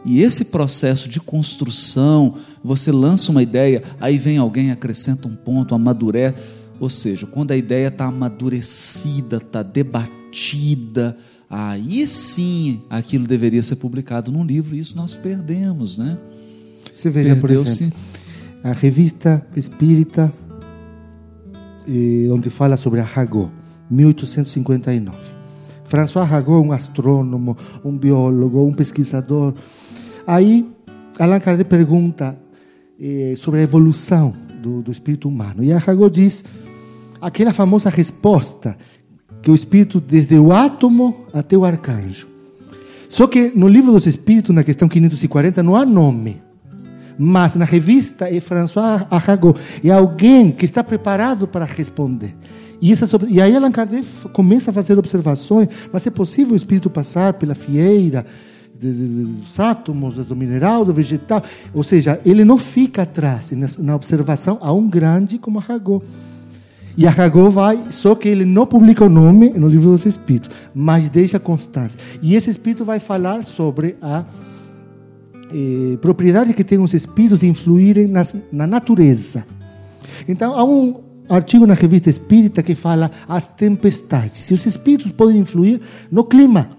[0.05, 6.35] esse processo de construção, você lança uma ideia, aí vem alguém, acrescenta um ponto, amadurece.
[6.79, 11.17] Ou seja, quando a ideia está amadurecida, está debatida,
[11.49, 16.17] aí sim aquilo deveria ser publicado num livro, e isso nós perdemos, né?
[16.95, 17.97] Você veja, por exemplo,
[18.63, 20.31] a revista espírita,
[22.31, 23.49] onde fala sobre a Hagó,
[23.91, 25.17] 1859.
[25.85, 29.55] François Rago, um astrônomo, um biólogo, um pesquisador.
[30.29, 30.63] Aí,
[31.17, 32.37] Allan Kardec pergunta
[33.01, 35.63] eh, sobre a evolução do, do espírito humano.
[35.63, 36.43] E Rago diz
[37.19, 38.77] aquela famosa resposta
[39.41, 42.27] que o espírito, desde o átomo até o arcanjo.
[43.09, 46.39] Só que no livro dos Espíritos, na questão 540, não há nome.
[47.17, 49.55] Mas na revista é François Arago.
[49.83, 52.35] É alguém que está preparado para responder.
[52.79, 55.89] E, essa, e aí Allan Kardec começa a fazer observações.
[55.91, 58.27] Mas é possível o espírito passar pela fieira
[58.79, 61.43] dos átomos, do mineral, do vegetal?
[61.73, 66.01] Ou seja, ele não fica atrás na observação a um grande como Arago.
[66.97, 71.09] E Aragão vai, só que ele não publica o nome no livro dos Espíritos, mas
[71.09, 71.97] deixa constância.
[72.21, 74.25] E esse Espírito vai falar sobre a
[75.53, 79.45] eh, propriedade que tem os Espíritos de influírem nas, na natureza.
[80.27, 80.95] Então, há um
[81.29, 84.41] artigo na revista Espírita que fala as tempestades.
[84.41, 85.79] Se os Espíritos podem influir
[86.11, 86.78] no clima.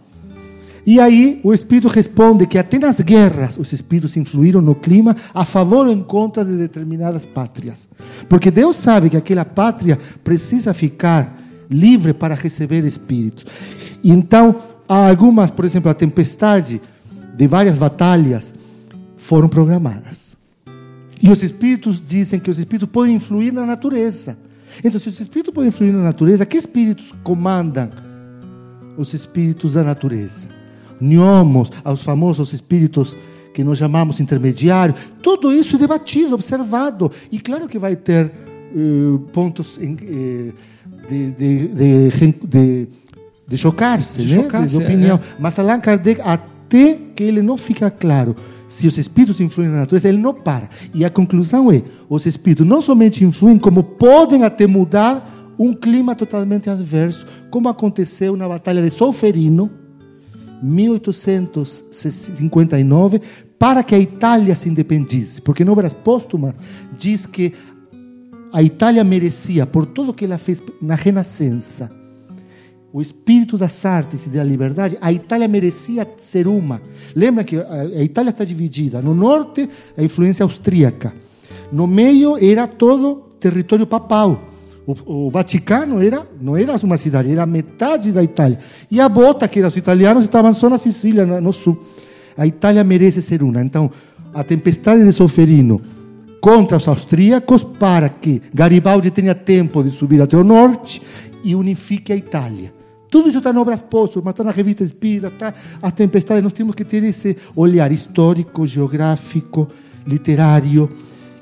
[0.87, 5.45] E aí o Espírito responde que até nas guerras os Espíritos influíram no clima a
[5.45, 7.89] favor ou em contra de determinadas pátrias.
[8.29, 11.39] Porque Deus sabe que aquela pátria precisa ficar
[11.71, 13.45] livre para receber Espíritos.
[14.03, 14.57] Então,
[14.89, 16.81] há algumas, por exemplo, a tempestade
[17.37, 18.55] de várias batalhas
[19.17, 20.37] foram programadas.
[21.23, 24.37] E os Espíritos dizem que os Espíritos podem influir na natureza.
[24.83, 27.91] Então, se os Espíritos podem influir na natureza, que Espíritos comandam
[28.97, 30.60] os Espíritos da natureza?
[31.01, 33.17] Gnomos, aos famosos espíritos
[33.53, 35.11] que nós chamamos intermediários.
[35.23, 37.11] Tudo isso é debatido, observado.
[37.31, 38.31] E claro que vai ter
[38.75, 40.53] uh, pontos em, uh,
[41.09, 42.89] de, de, de, de,
[43.47, 44.43] de chocar-se, né?
[44.43, 45.17] chocar de opinião.
[45.17, 45.21] É.
[45.39, 48.37] Mas Allan Kardec, até que ele não fica claro
[48.71, 50.71] se os espíritos influem na natureza, ele não para.
[50.95, 55.29] E a conclusão é: os espíritos não somente influem, como podem até mudar
[55.59, 59.71] um clima totalmente adverso, como aconteceu na Batalha de Solferino,
[60.63, 63.21] 1859
[63.59, 66.55] para que a Itália se independisse, porque em obras póstumas
[66.99, 67.53] diz que
[68.53, 71.91] a Itália merecia, por tudo que ela fez na Renascença,
[72.93, 76.83] o espírito das artes e da liberdade, a Itália merecia ser uma.
[77.15, 79.01] Lembra que a Itália está dividida.
[79.01, 81.13] No norte, a influência austríaca.
[81.71, 84.50] No meio, era todo território papal.
[85.07, 88.59] O, o, Vaticano era, não era uma cidade, era metade da Itália.
[88.91, 91.79] E a bota, que eram os italianos, estavam só na Sicília, no sul.
[92.37, 93.63] A Itália merece ser uma.
[93.63, 93.91] Então,
[94.33, 95.81] a tempestade de Solferino
[96.41, 101.03] contra os austríacos para que Garibaldi tenha tempo de subir até o norte
[101.45, 102.73] e unifique a Itália.
[103.11, 106.43] Tudo isso está em obras póstumas, está na revista Espírita, está as tempestades.
[106.43, 109.69] Nós temos que ter esse olhar histórico, geográfico,
[110.07, 110.89] literário.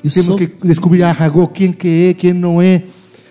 [0.03, 2.85] E temos que descobrir a Aragó, quem que é, quem não é.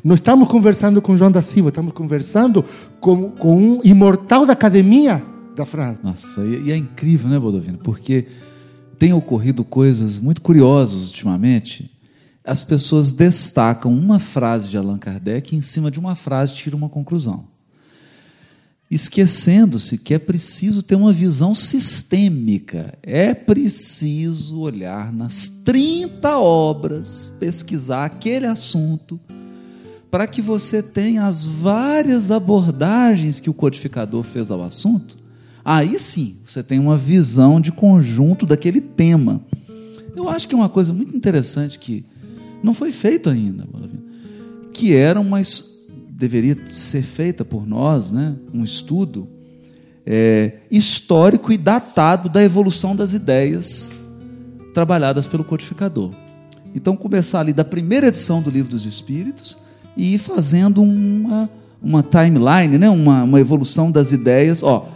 [0.04, 2.64] Não estamos conversando com João da Silva, estamos conversando
[3.00, 5.24] com, com um imortal da academia
[5.56, 6.02] da França.
[6.04, 7.80] Nossa, e é incrível, né, Bodovino?
[7.80, 8.28] Porque
[9.00, 11.91] tem ocorrido coisas muito curiosas ultimamente.
[12.43, 16.78] As pessoas destacam uma frase de Allan Kardec e, em cima de uma frase, tiram
[16.78, 17.45] uma conclusão.
[18.89, 22.98] Esquecendo-se que é preciso ter uma visão sistêmica.
[23.04, 29.20] É preciso olhar nas 30 obras, pesquisar aquele assunto
[30.10, 35.18] para que você tenha as várias abordagens que o codificador fez ao assunto,
[35.64, 39.41] aí sim você tem uma visão de conjunto daquele tema.
[40.16, 42.05] Eu acho que é uma coisa muito interessante que
[42.64, 43.68] não foi feito ainda,
[44.74, 45.41] que era uma
[46.10, 49.28] deveria ser feita por nós, né, um estudo
[50.03, 53.91] é, histórico e datado da evolução das ideias
[54.74, 56.12] trabalhadas pelo codificador.
[56.74, 59.66] Então começar ali da primeira edição do Livro dos Espíritos
[59.98, 61.50] e ir fazendo uma,
[61.82, 62.89] uma timeline, né?
[62.89, 64.62] uma, uma evolução das ideias.
[64.62, 64.89] Ó,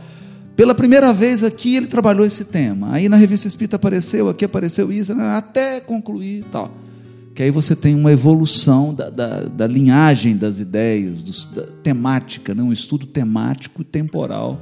[0.56, 2.94] pela primeira vez aqui ele trabalhou esse tema.
[2.94, 5.36] Aí na revista Espírita apareceu, aqui apareceu isso, né?
[5.36, 6.72] até concluir tal.
[7.34, 12.54] Que aí você tem uma evolução da, da, da linhagem das ideias, dos, da temática,
[12.54, 12.62] né?
[12.62, 14.62] um estudo temático e temporal.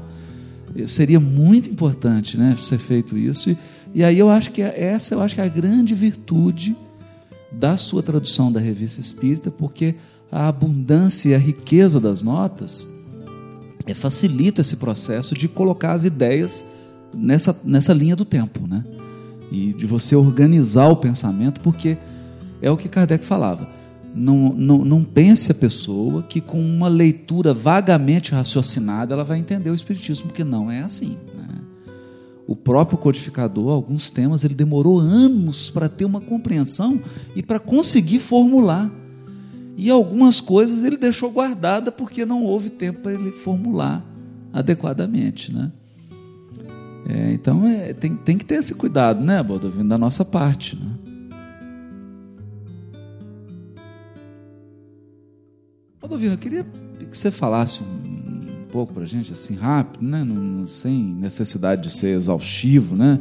[0.85, 2.55] Seria muito importante né?
[2.57, 3.49] ser feito isso.
[3.49, 3.57] E,
[3.95, 6.77] e aí eu acho que é, essa eu acho que é a grande virtude
[7.51, 9.95] da sua tradução da revista Espírita, porque
[10.31, 12.87] a abundância e a riqueza das notas
[13.85, 16.63] é, facilita esse processo de colocar as ideias
[17.15, 18.83] nessa, nessa linha do tempo, né?
[19.51, 21.97] E de você organizar o pensamento, porque
[22.61, 23.67] é o que Kardec falava.
[24.13, 29.69] Não, não, não pense a pessoa que com uma leitura vagamente raciocinada ela vai entender
[29.69, 31.17] o Espiritismo, porque não é assim.
[31.35, 31.47] Né?
[32.47, 36.99] O próprio codificador, alguns temas, ele demorou anos para ter uma compreensão
[37.35, 38.91] e para conseguir formular.
[39.81, 44.05] E algumas coisas ele deixou guardada porque não houve tempo para ele formular
[44.51, 45.71] adequadamente, né?
[47.07, 50.75] É, então é, tem, tem que ter esse cuidado, né, Baldovino, da nossa parte.
[50.75, 50.91] Né?
[56.01, 56.65] Baldovino, eu queria
[57.09, 61.91] que você falasse um, pouco para a gente, assim, rápido, né, não, sem necessidade de
[61.91, 63.17] ser exaustivo, né,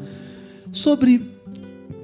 [0.73, 1.38] sobre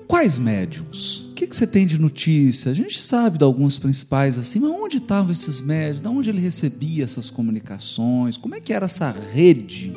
[0.06, 1.20] quais médiums.
[1.30, 2.70] O que, que você tem de notícia?
[2.70, 6.00] A gente sabe de alguns principais assim, mas onde estavam esses médiums?
[6.00, 8.36] De onde ele recebia essas comunicações?
[8.36, 9.92] Como é que era essa rede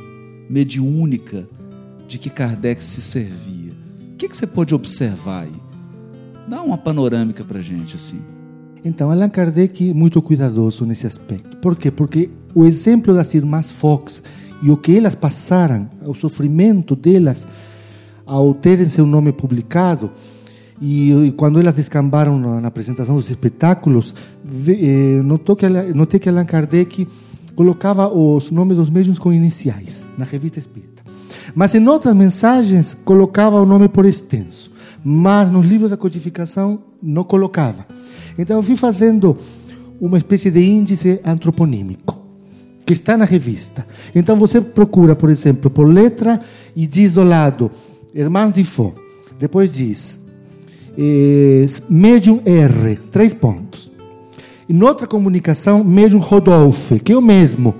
[0.50, 1.48] mediúnica
[2.08, 3.74] de que Kardec se servia?
[4.14, 5.54] O que, que você pôde observar aí?
[6.48, 8.22] Dá uma panorâmica para gente assim.
[8.84, 11.58] Então, Allan Kardec muito cuidadoso nesse aspecto.
[11.58, 11.92] Por quê?
[11.92, 14.22] Porque o exemplo das irmãs Fox
[14.64, 17.46] e o que elas passaram, o sofrimento delas
[18.28, 20.12] ao terem seu nome publicado,
[20.80, 24.14] e, e quando elas descambaram na, na apresentação dos espetáculos,
[24.68, 27.08] eh, notou que, notei que Allan Kardec
[27.56, 31.02] colocava os nomes dos médiuns com iniciais na revista espírita.
[31.56, 34.72] Mas em outras mensagens colocava o nome por extenso,
[35.04, 37.88] mas nos livros da codificação não colocava.
[38.38, 39.36] Então eu fui fazendo
[40.00, 42.22] uma espécie de índice antroponímico
[42.86, 43.86] que está na revista.
[44.14, 46.40] Então você procura, por exemplo, por letra
[46.76, 47.72] e diz do lado
[48.18, 48.94] Irmãs de Fó.
[49.40, 50.20] Depois diz
[50.98, 53.92] eh, Medium R, três pontos.
[54.68, 57.76] Em outra comunicação, Medium Rodolfo, que é o mesmo.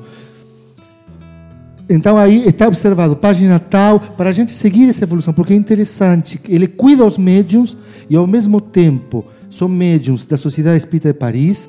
[1.90, 6.40] Então aí está observado, página tal, para a gente seguir essa evolução, porque é interessante.
[6.48, 7.76] Ele cuida os médiums
[8.10, 11.68] e ao mesmo tempo são médiums da Sociedade Espírita de Paris.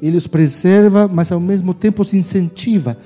[0.00, 2.96] Ele os preserva, mas ao mesmo tempo os incentiva.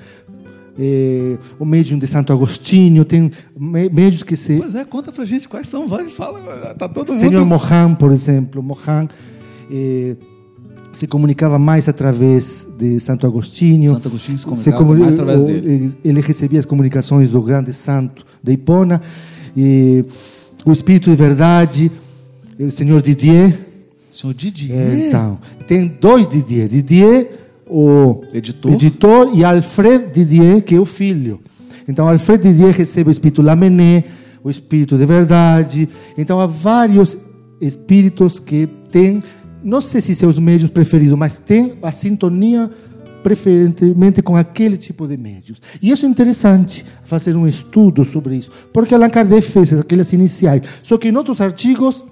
[0.77, 4.57] É, o médium de Santo Agostinho, tem médios que se.
[4.57, 7.19] Pois é, conta pra gente quais são, vai, fala, tá todo mundo.
[7.19, 9.07] Senhor Mohan, por exemplo, Mohan
[9.71, 10.15] é,
[10.91, 13.89] se comunicava mais através de Santo Agostinho.
[13.93, 15.95] Santo Agostinho se comunicava se comuni mais através dele.
[16.03, 18.99] Ele recebia as comunicações do grande santo de Hipona.
[19.55, 20.03] E,
[20.65, 21.91] o Espírito de Verdade,
[22.59, 23.59] o Senhor Didier.
[24.09, 24.77] Senhor Didier?
[24.77, 26.67] É, então, tem dois Didier.
[26.67, 27.42] Didier
[27.75, 28.71] o editor.
[28.71, 31.41] editor e Alfred Didier, que é o filho.
[31.87, 34.03] Então, Alfred Didier recebe o espírito Lamennais,
[34.43, 35.89] o espírito de verdade.
[36.15, 37.17] Então, há vários
[37.59, 39.23] espíritos que têm,
[39.63, 42.69] não sei se seus médios preferidos, mas têm a sintonia
[43.23, 45.59] preferentemente com aquele tipo de médios.
[45.81, 50.61] E isso é interessante, fazer um estudo sobre isso, porque Allan Kardec fez aquelas iniciais,
[50.83, 52.05] só que em outros artigos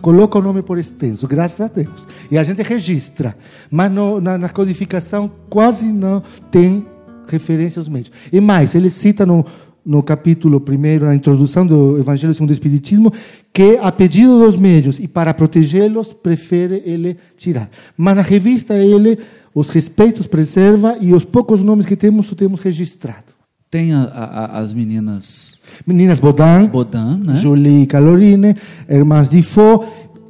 [0.00, 2.06] coloca o nome por extenso, graças a Deus.
[2.30, 3.34] E a gente registra.
[3.70, 6.86] Mas no, na, na, codificação quase não tem
[7.28, 8.12] referência aos médios.
[8.32, 9.44] E mais, ele cita no,
[9.84, 13.12] no capítulo primeiro, na introdução do Evangelho segundo o Espiritismo,
[13.52, 17.70] que a pedido dos médios e para protegê-los, prefere ele tirar.
[17.96, 19.18] Mas na revista ele
[19.54, 23.39] os respeitos preserva e os poucos nomes que temos, temos registrado.
[23.70, 25.62] Tem a, a, as meninas.
[25.86, 26.66] Meninas Bodan.
[26.66, 27.36] Bodan, né?
[27.36, 28.56] Julie Calorine,
[28.88, 29.84] Irmãs de Fo,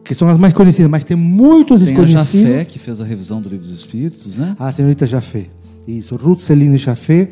[0.04, 2.32] que são as mais conhecidas, mas tem muitos tem desconhecidos.
[2.32, 4.54] Tem a Jafé, que fez a revisão do Livro dos Espíritos, né?
[4.58, 5.46] A senhorita Jafé.
[5.88, 7.30] Isso, Ruth Celine Jafé.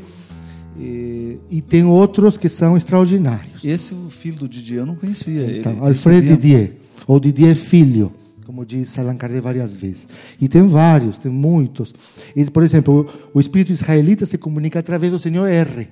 [0.79, 3.65] E, e, tem outros que são extraordinários.
[3.65, 5.59] Esse, o filho do Didier, eu não conhecia.
[5.59, 6.73] Então, ele, Alfred ele Didier,
[7.07, 8.13] ou Didier Filho
[8.49, 10.09] como diz Allan Kardec várias vezes.
[10.41, 11.95] E tem vários, tem muitos.
[12.35, 15.87] E, por exemplo, o espírito israelita se comunica através do Senhor R.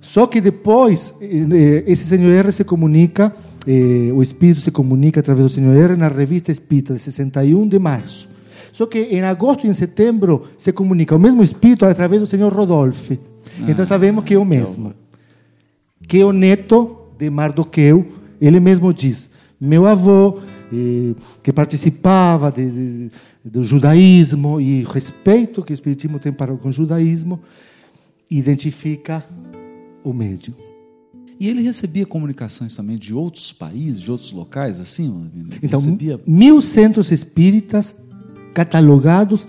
[0.00, 3.30] Só que depois, eh, eh, esse Senhor R se comunica,
[3.66, 7.78] eh, o espírito se comunica através do Senhor R na revista Espírita, de 61 de
[7.78, 8.26] março.
[8.72, 12.50] Só que em agosto e em setembro se comunica o mesmo espírito através do Senhor
[12.50, 13.18] Rodolfo.
[13.60, 14.94] Ah, então sabemos que é o mesmo.
[16.08, 18.06] Que é o neto de Mardoqueu,
[18.40, 19.30] ele mesmo diz:
[19.60, 20.40] meu avô
[21.42, 23.10] que participava de, de,
[23.44, 27.40] do judaísmo e respeito que o Espiritismo tem para com o judaísmo,
[28.30, 29.24] identifica
[30.02, 30.54] o médium.
[31.38, 35.30] E ele recebia comunicações também de outros países, de outros locais, assim?
[35.62, 36.20] Então, recebia...
[36.26, 37.94] mil centros espíritas
[38.54, 39.46] catalogados,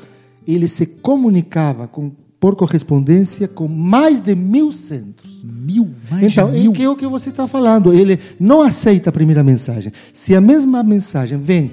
[0.48, 2.12] ele se comunicava com,
[2.46, 5.44] por correspondência com mais de mil centros.
[5.44, 5.90] Mil?
[6.12, 6.74] Mais então, de mil?
[6.74, 7.92] que é o que você está falando.
[7.92, 9.92] Ele não aceita a primeira mensagem.
[10.14, 11.72] Se a mesma mensagem vem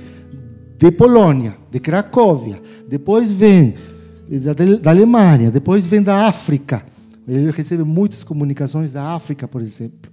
[0.78, 2.58] de Polônia, de Cracóvia,
[2.88, 3.74] depois vem
[4.30, 6.82] da, da Alemanha, depois vem da África,
[7.28, 10.10] ele recebe muitas comunicações da África, por exemplo.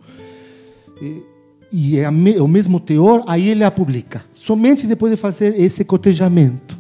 [1.02, 1.24] E,
[1.72, 4.26] e é o mesmo teor, aí ele a publica.
[4.36, 6.78] Somente depois de fazer esse cotejamento.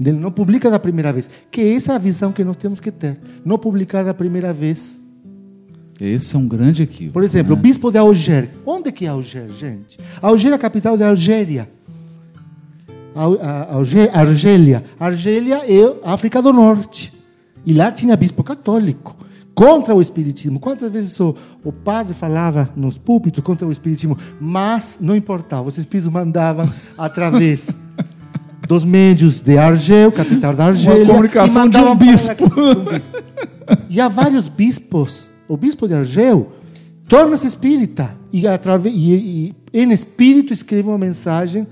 [0.00, 1.28] Ele não publica da primeira vez.
[1.50, 3.18] Que essa é a visão que nós temos que ter.
[3.44, 5.00] Não publicar da primeira vez.
[6.00, 7.14] Esse é um grande equívoco.
[7.14, 7.58] Por exemplo, né?
[7.58, 8.50] o bispo de Alger.
[8.64, 9.98] Onde que é Alger, gente?
[10.22, 11.68] Alger é a capital da Algéria.
[14.14, 14.84] Algélia.
[15.00, 17.12] Argélia é África do Norte.
[17.66, 19.16] E lá tinha bispo católico
[19.58, 20.60] contra o espiritismo.
[20.60, 21.34] Quantas vezes o,
[21.64, 27.74] o padre falava nos púlpitos contra o espiritismo, mas não importava, os espíritos mandavam através
[28.68, 32.44] dos médios de Argel, capital da Argélia, comunicação e mandavam de um bispo.
[32.44, 33.16] um bispo.
[33.88, 35.28] E há vários bispos.
[35.48, 36.52] O bispo de Argel
[37.08, 41.66] torna-se espírita e, atrave- e, e em espírito escreve uma mensagem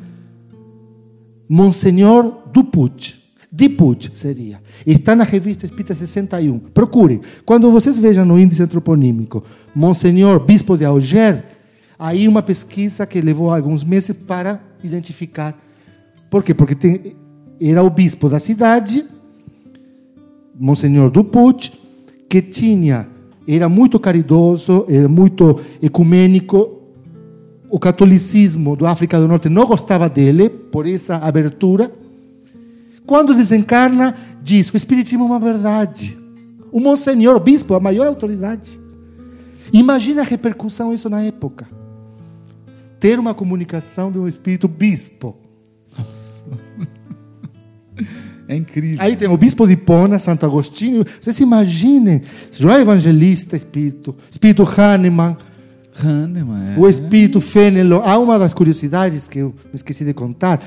[1.48, 3.14] Monsenhor Dupuch.
[3.52, 4.60] Dipuch seria.
[4.86, 6.59] Está na revista Espírita 61.
[6.59, 7.20] Procurem.
[7.44, 9.44] Quando vocês vejam no índice antroponímico
[9.74, 11.44] Monsenhor Bispo de Alger,
[11.98, 15.55] aí uma pesquisa que levou alguns meses para identificar.
[16.31, 16.53] Por quê?
[16.55, 17.16] Porque tem-
[17.61, 19.05] era o bispo da cidade,
[20.59, 21.73] Monsenhor Dupuch,
[22.28, 23.09] que tinha,
[23.47, 26.82] era muito caridoso, era muito ecumênico,
[27.70, 31.93] o catolicismo do África do Norte não gostava dele, por essa abertura.
[33.07, 36.16] Quando desencarna, diz: o Espiritismo é uma verdade.
[36.73, 38.78] O Monsenhor, o bispo, a maior autoridade.
[39.73, 41.69] Imagina a repercussão isso na época.
[43.01, 45.36] Ter uma comunicação de um espírito bispo.
[48.48, 48.98] É incrível.
[49.01, 51.05] Aí tem o bispo de Hipona, Santo Agostinho.
[51.20, 55.36] Vocês imaginem, João Evangelista, espírito, espírito Hahnemann,
[56.02, 56.78] Hahnemann, é.
[56.78, 58.02] o espírito Fenelon.
[58.05, 60.62] Há uma das curiosidades que eu esqueci de contar,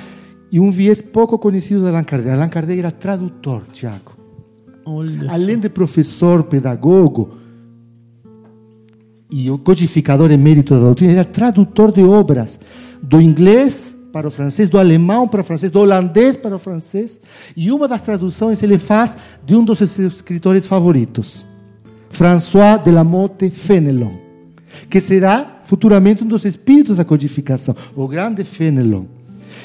[0.51, 2.31] e um viés pouco conhecido de Allan Kardec.
[2.31, 4.17] Allan Kardec era tradutor, Tiago.
[4.85, 7.37] Olha Além de professor, pedagogo
[9.31, 12.59] e o codificador emérito da doutrina, era tradutor de obras
[13.01, 17.19] do inglês para o francês, do alemão para o francês, do holandês para o francês.
[17.55, 19.15] E uma das traduções ele faz
[19.45, 21.45] de um dos seus escritores favoritos,
[22.09, 24.13] François de la Motte Fenelon,
[24.89, 29.05] que será futuramente um dos espíritos da codificação, o grande Fenelon.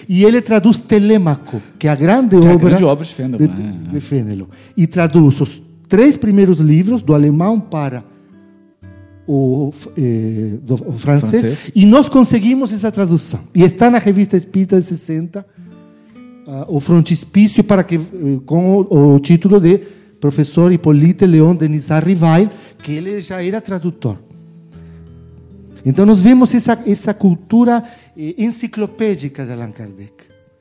[0.07, 3.15] E ele traduz Telêmaco, que é a grande Que é a obra grande obra de
[3.15, 3.93] Fenelon, de, é.
[3.93, 4.47] de Fenelon.
[4.77, 8.05] E traduz os três primeiros livros, do alemão para
[9.27, 11.73] o, eh, do, o francês, Francês.
[11.75, 13.41] e nós conseguimos essa tradução.
[13.55, 15.47] E está na revista Espírita de 60,
[16.47, 18.01] ah, o frontispício para que, eh,
[18.45, 19.79] com o, o título de
[20.21, 22.51] Professor Hippolyte Leon Denis Rivail,
[22.83, 24.19] que ele já era tradutor.
[25.85, 27.83] Então nós vemos essa, essa cultura
[28.17, 30.13] eh, enciclopédica de Allan Kardec.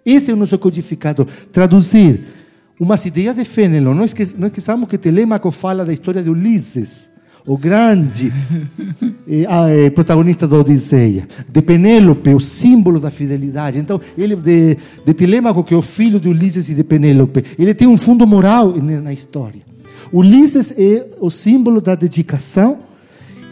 [0.06, 1.26] Esse é o nosso codificador.
[1.52, 2.26] Traduzir
[2.80, 3.94] umas ideias de Fenelon.
[3.94, 7.10] Não, esque, não esqueçamos que Telêmaco fala da história de Ulisses,
[7.46, 8.32] o grande
[9.50, 11.28] ah, eh, protagonista da Odisseia.
[11.50, 13.78] De Penélope, o símbolo da fidelidade.
[13.78, 17.74] Então, ele de, de Telêmaco, que é o filho de Ulisses e de Penélope, ele
[17.74, 19.62] tem um fundo moral na na história.
[20.12, 22.80] Ulisses é o símbolo da dedicação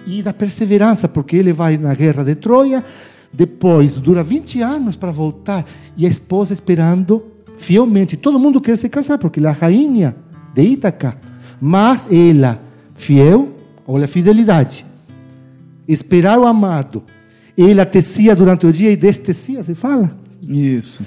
[0.06, 2.84] e da perseverança, porque ele vai na guerra de Troia,
[3.34, 5.66] depois dura 20 anos para voltar,
[5.98, 7.24] e a esposa esperando
[7.58, 8.18] fielmente.
[8.18, 10.16] Todo mundo quer se casar, porque ela é a rainha
[10.54, 11.18] de Ítaca,
[11.60, 12.60] mas ela,
[12.96, 13.50] fiel,
[13.92, 14.86] olha a fidelidade,
[15.88, 17.04] esperar o amado.
[17.58, 20.16] Ela tecia durante o dia e destecia, se fala.
[20.42, 21.06] Isso.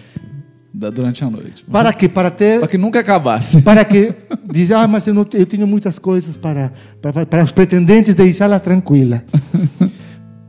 [0.72, 1.64] Durante a noite.
[1.64, 2.08] Para quê?
[2.08, 3.62] Para ter Para que nunca acabasse.
[3.62, 4.12] para que
[4.52, 8.58] diz, ah, mas eu, não, eu tenho muitas coisas para, para, para os pretendentes deixá-la
[8.60, 9.24] tranquila.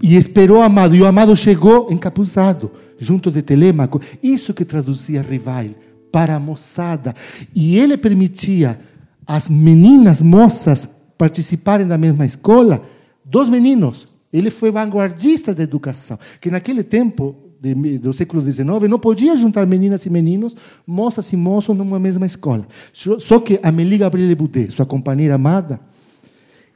[0.02, 4.00] E esperou o amado, e o amado chegou encapuzado, junto de Telêmaco.
[4.22, 5.76] Isso que traduzia Rivail
[6.12, 7.14] para a moçada.
[7.56, 8.78] E ele permitia
[9.26, 10.88] as meninas moças
[11.18, 12.82] participarem da mesma escola,
[13.24, 14.08] dos meninos.
[14.32, 19.66] Ele foi vanguardista da educação, que naquele tempo de- do século XIX não podia juntar
[19.66, 20.56] meninas e meninos,
[20.86, 22.68] moças e moços numa mesma escola.
[22.94, 25.80] Só que Amélie Gabrielle Boudet, sua companheira amada,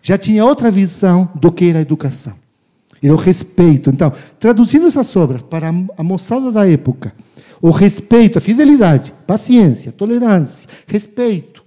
[0.01, 2.33] já tinha outra visão do que era a educação.
[3.03, 3.89] Era o respeito.
[3.89, 7.13] Então, traduzindo essas obras para a moçada da época,
[7.61, 11.63] o respeito, a fidelidade, paciência, tolerância, respeito.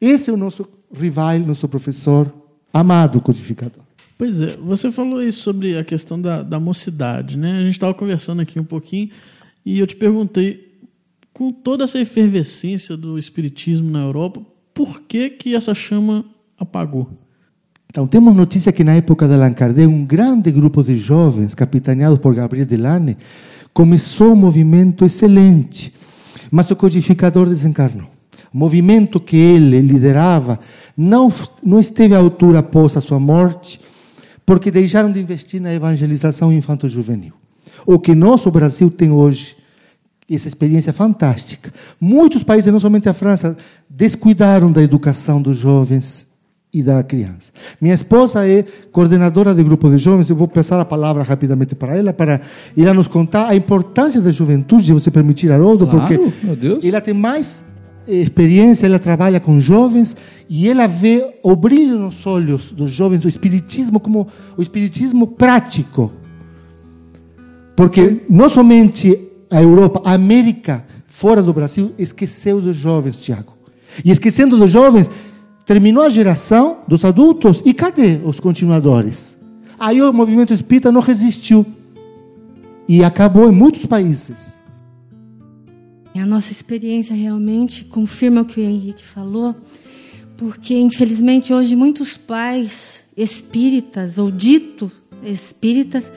[0.00, 2.32] Esse é o nosso rival, nosso professor
[2.72, 3.82] amado codificador.
[4.16, 7.58] Pois é, você falou isso sobre a questão da, da mocidade, né?
[7.58, 9.10] A gente estava conversando aqui um pouquinho
[9.64, 10.72] e eu te perguntei,
[11.32, 14.40] com toda essa efervescência do espiritismo na Europa,
[14.74, 16.24] por que que essa chama
[16.58, 17.10] apagou?
[17.90, 22.18] Então, temos notícia que na época de Allan Kardec, um grande grupo de jovens, capitaneados
[22.18, 23.16] por Gabriel Delane,
[23.72, 25.92] começou um movimento excelente,
[26.50, 28.11] mas o codificador desencarnou.
[28.52, 30.58] O movimento que ele liderava
[30.96, 33.80] não, não esteve à altura após a sua morte,
[34.44, 37.32] porque deixaram de investir na evangelização infanto-juvenil.
[37.86, 39.56] O que nós, o Brasil, tem hoje,
[40.30, 41.72] essa experiência fantástica.
[42.00, 43.56] Muitos países, não somente a França,
[43.88, 46.26] descuidaram da educação dos jovens
[46.72, 47.52] e da criança.
[47.80, 51.96] Minha esposa é coordenadora de grupo de jovens, eu vou passar a palavra rapidamente para
[51.96, 52.40] ela, para
[52.76, 57.12] ela nos contar a importância da juventude, se você permitir, Haroldo, Claro, porque ela tem
[57.12, 57.62] mais
[58.06, 60.16] experiência, ela trabalha com jovens
[60.48, 64.26] e ela vê o brilho nos olhos dos jovens do espiritismo como
[64.56, 66.12] o espiritismo prático.
[67.76, 69.18] Porque não somente
[69.50, 73.52] a Europa, a América, fora do Brasil, esqueceu dos jovens, Tiago.
[74.04, 75.10] E esquecendo dos jovens,
[75.64, 79.36] terminou a geração dos adultos e cadê os continuadores?
[79.78, 81.66] Aí o movimento espírita não resistiu
[82.88, 84.58] e acabou em muitos países.
[86.14, 89.56] A nossa experiência realmente confirma o que o Henrique falou,
[90.36, 94.90] porque infelizmente hoje muitos pais espíritas ou dito
[95.24, 96.12] espíritas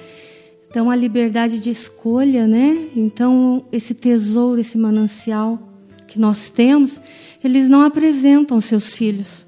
[0.74, 2.90] dão a liberdade de escolha, né?
[2.96, 5.60] Então esse tesouro, esse manancial
[6.08, 7.02] que nós temos,
[7.44, 9.46] eles não apresentam seus filhos.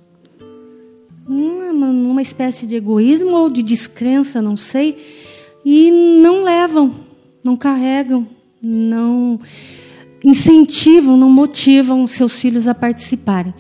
[1.28, 4.98] Numa espécie de egoísmo ou de descrença, não sei,
[5.64, 6.96] e não levam,
[7.44, 8.28] não carregam,
[8.62, 9.40] não
[10.24, 13.54] incentivam, não motivam seus filhos a participarem.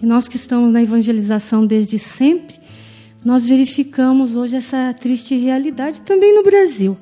[0.00, 2.56] E nós que estamos na evangelização desde sempre,
[3.24, 6.96] nós verificamos hoje essa triste realidade também no Brasil.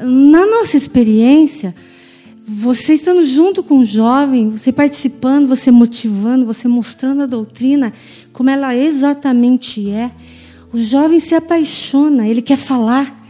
[0.00, 1.74] Na nossa experiência,
[2.44, 7.92] você estando junto com o jovem, você participando, você motivando, você mostrando a doutrina
[8.32, 10.10] como ela exatamente é,
[10.72, 13.26] o jovem se apaixona, ele quer falar,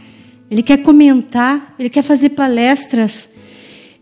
[0.51, 3.29] ele quer comentar, ele quer fazer palestras,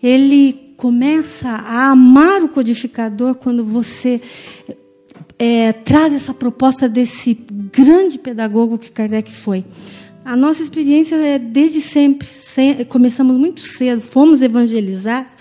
[0.01, 4.21] ele começa a amar o codificador quando você
[5.39, 7.33] é, traz essa proposta desse
[7.71, 9.65] grande pedagogo que Kardec foi.
[10.23, 12.27] A nossa experiência é desde sempre.
[12.89, 15.37] Começamos muito cedo, fomos evangelizados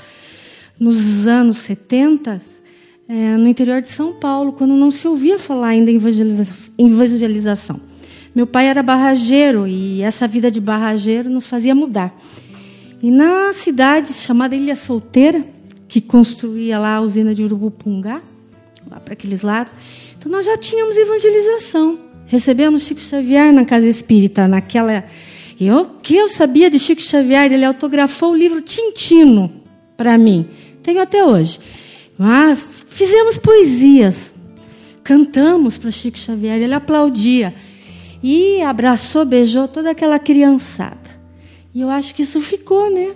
[0.78, 2.40] nos anos 70,
[3.08, 5.96] é, no interior de São Paulo, quando não se ouvia falar ainda em
[6.86, 7.80] evangelização.
[8.34, 12.14] Meu pai era barrageiro e essa vida de barrageiro nos fazia mudar.
[13.02, 15.44] E na cidade chamada Ilha Solteira,
[15.88, 18.22] que construía lá a usina de Urubupungá,
[18.90, 19.72] lá para aqueles lados,
[20.18, 21.98] então nós já tínhamos evangelização.
[22.26, 25.04] Recebemos Chico Xavier na casa espírita, naquela.
[25.60, 29.52] Eu que eu sabia de Chico Xavier, ele autografou o livro Tintino
[29.96, 30.46] para mim.
[30.82, 31.60] Tenho até hoje.
[32.18, 32.56] Ah,
[32.86, 34.34] fizemos poesias,
[35.04, 37.54] cantamos para Chico Xavier, ele aplaudia
[38.22, 41.05] e abraçou, beijou toda aquela criançada.
[41.76, 43.10] E eu acho que isso ficou, né?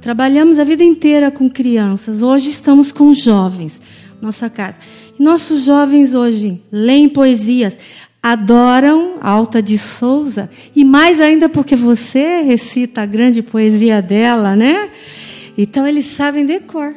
[0.00, 3.82] Trabalhamos a vida inteira com crianças, hoje estamos com jovens,
[4.22, 4.76] nossa casa.
[5.18, 7.76] Nossos jovens hoje leem poesias,
[8.22, 14.90] adoram Alta de Souza, e mais ainda porque você recita a grande poesia dela, né?
[15.56, 16.94] Então eles sabem decor.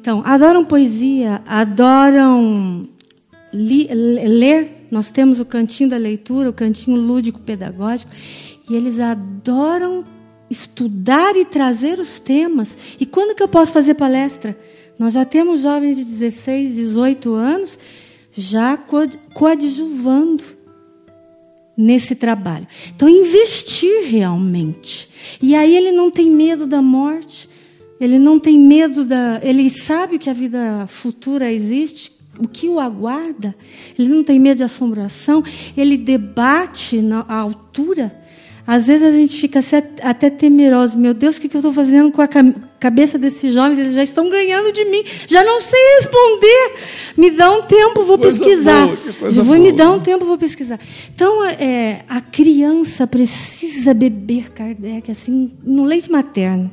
[0.00, 2.88] Então, adoram poesia, adoram
[3.52, 4.86] ler.
[4.88, 8.12] Nós temos o cantinho da leitura, o cantinho lúdico pedagógico.
[8.70, 10.04] E eles adoram
[10.48, 12.78] estudar e trazer os temas.
[13.00, 14.56] E quando que eu posso fazer palestra?
[14.96, 17.78] Nós já temos jovens de 16, 18 anos
[18.32, 18.78] já
[19.34, 20.44] coadjuvando
[21.76, 22.66] nesse trabalho.
[22.94, 25.08] Então, investir realmente.
[25.42, 27.48] E aí ele não tem medo da morte,
[28.00, 29.40] ele não tem medo da.
[29.42, 33.54] Ele sabe que a vida futura existe, o que o aguarda,
[33.98, 35.42] ele não tem medo de assombração,
[35.76, 38.19] ele debate na altura
[38.70, 39.58] às vezes a gente fica
[40.00, 40.96] até temeroso.
[40.96, 42.28] Meu Deus, o que eu estou fazendo com a
[42.78, 43.80] cabeça desses jovens?
[43.80, 45.02] Eles já estão ganhando de mim.
[45.26, 46.72] Já não sei responder.
[47.16, 48.86] Me dá um tempo, vou coisa pesquisar.
[48.86, 50.78] Boa, vou me dar um tempo, vou pesquisar.
[51.12, 56.70] Então, é, a criança precisa beber Kardec assim no leite materno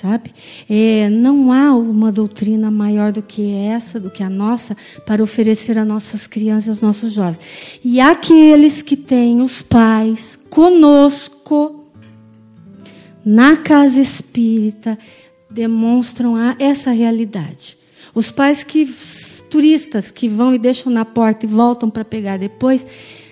[0.00, 0.30] sabe?
[0.68, 5.76] É, não há uma doutrina maior do que essa, do que a nossa, para oferecer
[5.76, 7.40] a nossas crianças, aos nossos jovens.
[7.84, 11.84] E aqueles que têm os pais conosco
[13.24, 14.98] na casa espírita
[15.50, 17.76] demonstram essa realidade.
[18.14, 18.88] Os pais que
[19.50, 22.86] turistas que vão e deixam na porta e voltam para pegar depois,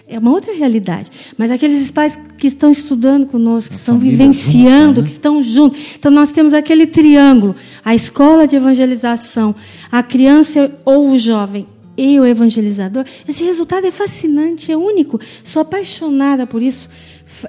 [0.09, 1.11] é uma outra realidade.
[1.37, 5.07] Mas aqueles pais que estão estudando conosco, que a estão vivenciando, junta, né?
[5.07, 5.81] que estão juntos.
[5.99, 9.55] Então, nós temos aquele triângulo: a escola de evangelização,
[9.91, 11.67] a criança ou o jovem
[11.97, 13.05] e o evangelizador.
[13.27, 15.19] Esse resultado é fascinante, é único.
[15.43, 16.89] Sou apaixonada por isso.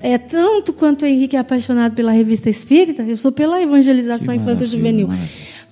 [0.01, 5.09] É tanto quanto o Henrique é apaixonado pela revista espírita, eu sou pela evangelização infanto-juvenil.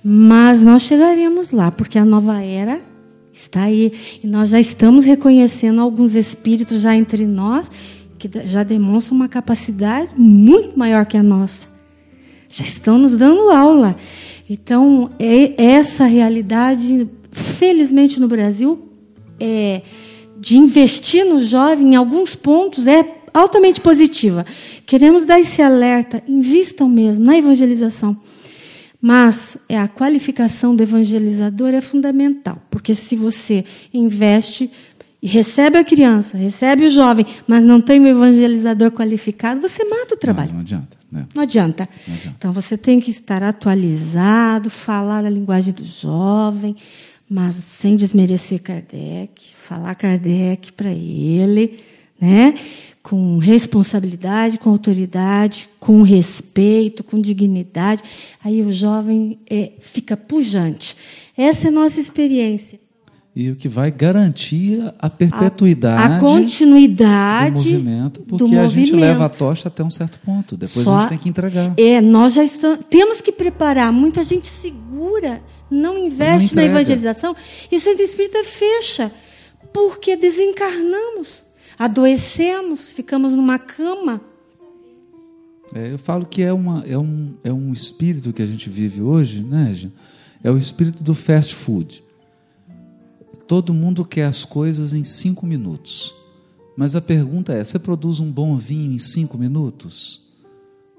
[0.02, 2.80] Mas nós chegaremos lá, porque a nova era
[3.36, 3.92] Está aí.
[4.24, 7.70] E nós já estamos reconhecendo alguns espíritos já entre nós
[8.18, 11.68] que já demonstram uma capacidade muito maior que a nossa.
[12.48, 13.94] Já estão nos dando aula.
[14.48, 18.88] Então, é essa realidade, felizmente no Brasil,
[19.38, 19.82] é,
[20.40, 24.46] de investir no jovem em alguns pontos é altamente positiva.
[24.86, 28.16] Queremos dar esse alerta, invistam mesmo na evangelização.
[29.06, 33.64] Mas é a qualificação do evangelizador é fundamental, porque se você
[33.94, 34.68] investe
[35.22, 40.14] e recebe a criança, recebe o jovem, mas não tem um evangelizador qualificado, você mata
[40.14, 40.48] o trabalho.
[40.48, 40.96] Não, não adianta.
[41.12, 41.24] né?
[41.32, 41.88] Não adianta.
[42.04, 42.34] Não adianta.
[42.36, 46.74] Então você tem que estar atualizado, falar a linguagem do jovem,
[47.30, 51.78] mas sem desmerecer Kardec, falar Kardec para ele,
[52.20, 52.54] né?
[53.08, 58.02] Com responsabilidade, com autoridade, com respeito, com dignidade.
[58.42, 60.96] Aí o jovem é, fica pujante.
[61.36, 62.80] Essa é a nossa experiência.
[63.36, 68.96] E o que vai garantir a perpetuidade a continuidade do movimento, do porque a gente
[68.96, 70.56] leva a tocha até um certo ponto.
[70.56, 71.74] Depois Só- a gente tem que entregar.
[71.76, 73.92] É, nós já estamos, temos que preparar.
[73.92, 77.36] Muita gente segura, não investe Não na evangelização
[77.70, 79.12] e o centro espírita fecha,
[79.72, 81.45] porque desencarnamos,
[81.78, 84.20] adoecemos, ficamos numa cama.
[85.74, 89.02] É, eu falo que é, uma, é, um, é um espírito que a gente vive
[89.02, 89.92] hoje, né, Jean?
[90.42, 92.04] É o espírito do fast food.
[93.48, 96.14] Todo mundo quer as coisas em cinco minutos.
[96.76, 100.24] Mas a pergunta é: você produz um bom vinho em cinco minutos?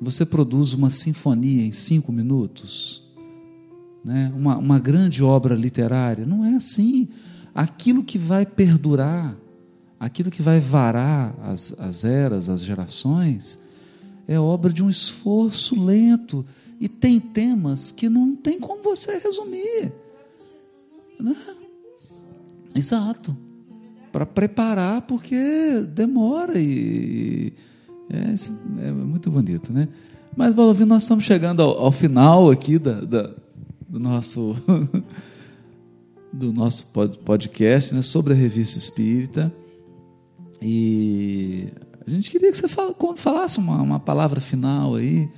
[0.01, 3.01] Você produz uma sinfonia em cinco minutos?
[4.03, 4.31] Né?
[4.35, 6.25] Uma, uma grande obra literária?
[6.25, 7.07] Não é assim.
[7.53, 9.35] Aquilo que vai perdurar,
[9.99, 13.59] aquilo que vai varar as, as eras, as gerações,
[14.27, 16.45] é obra de um esforço lento.
[16.79, 19.91] E tem temas que não tem como você resumir.
[21.19, 21.35] Né?
[22.75, 23.35] Exato.
[24.11, 27.53] Para preparar, porque demora e.
[28.09, 29.87] É, é muito bonito, né?
[30.35, 33.31] Mas, Balovino, nós estamos chegando ao, ao final aqui da, da-
[33.89, 34.55] do nosso.
[36.31, 39.51] do nosso pod- podcast né, sobre a revista espírita.
[40.61, 41.69] E
[42.05, 42.67] a gente queria que você
[43.15, 45.29] falasse uma, uma palavra final aí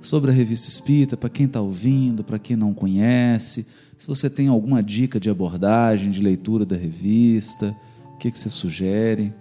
[0.00, 3.66] sobre a revista espírita, para quem está ouvindo, para quem não conhece.
[3.98, 7.76] Se você tem alguma dica de abordagem, de leitura da revista,
[8.14, 9.32] o que, que você sugere?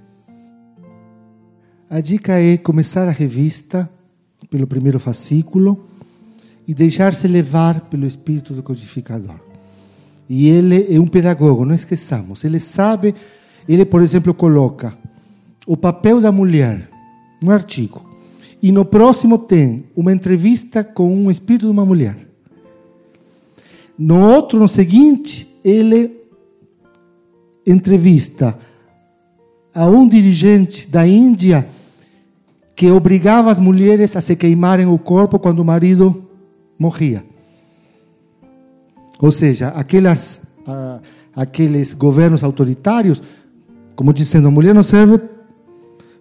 [1.89, 3.89] A dica é começar a revista
[4.49, 5.85] pelo primeiro fascículo
[6.67, 9.39] e deixar-se levar pelo espírito do codificador.
[10.27, 12.43] E ele é um pedagogo, não esqueçamos.
[12.43, 13.13] Ele sabe,
[13.67, 14.97] ele, por exemplo, coloca
[15.65, 16.89] o papel da mulher
[17.41, 18.05] no artigo.
[18.61, 22.17] E no próximo tem uma entrevista com um espírito de uma mulher.
[23.97, 26.11] No outro, no seguinte, ele
[27.65, 28.57] entrevista
[29.73, 31.67] a um dirigente da Índia
[32.75, 36.27] que obrigava as mulheres a se queimarem o corpo quando o marido
[36.77, 37.23] morria.
[39.19, 40.99] Ou seja, aquelas, ah,
[41.33, 43.21] aqueles governos autoritários,
[43.95, 45.19] como dizendo, a mulher não serve,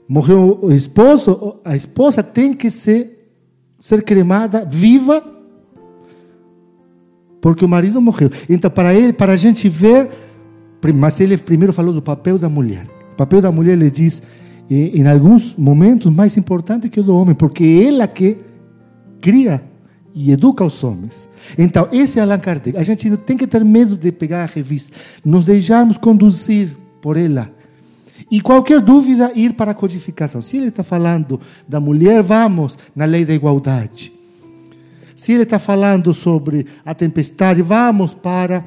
[0.08, 3.30] morreu o esposo, a esposa tem que ser,
[3.78, 5.34] ser cremada viva
[7.44, 8.30] porque o marido morreu.
[8.48, 10.08] Então, para ele, para a gente ver,
[10.94, 12.86] mas ele primeiro falou do papel da mulher.
[13.12, 14.22] O papel da mulher, ele diz,
[14.70, 18.38] em, em alguns momentos, mais importante que o do homem, porque é ela que
[19.20, 19.62] cria
[20.14, 21.28] e educa os homens.
[21.58, 22.78] Então, esse é Allan Kardec.
[22.78, 26.70] A gente não tem que ter medo de pegar a revista, nos deixarmos conduzir
[27.02, 27.50] por ela.
[28.34, 30.42] E qualquer dúvida, ir para a codificação.
[30.42, 34.12] Se ele está falando da mulher, vamos na lei da igualdade.
[35.14, 38.64] Se ele está falando sobre a tempestade, vamos para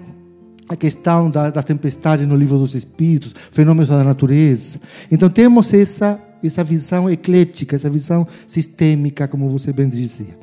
[0.69, 4.80] a questão da, das tempestades no livro dos Espíritos, fenômenos da natureza.
[5.11, 10.38] Então temos essa essa visão eclética, essa visão sistêmica, como você bem dizia.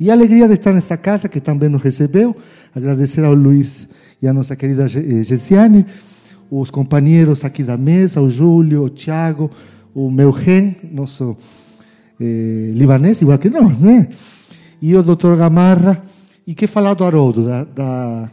[0.00, 2.34] E a alegria de estar nesta casa, que também nos recebeu,
[2.74, 3.86] agradecer ao Luiz
[4.20, 5.86] e à nossa querida eh, Gessiane,
[6.50, 9.50] os companheiros aqui da mesa, o Júlio, o Tiago,
[9.94, 11.36] o meu Ren, nosso
[12.20, 14.08] eh, libanês, igual que nós, né?
[14.80, 16.02] E o doutor Gamarra,
[16.46, 18.30] e que falar do Haroldo, da, da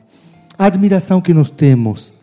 [0.58, 2.14] admiração que nós temos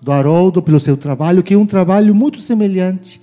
[0.00, 3.20] do Haroldo pelo seu trabalho, que é um trabalho muito semelhante,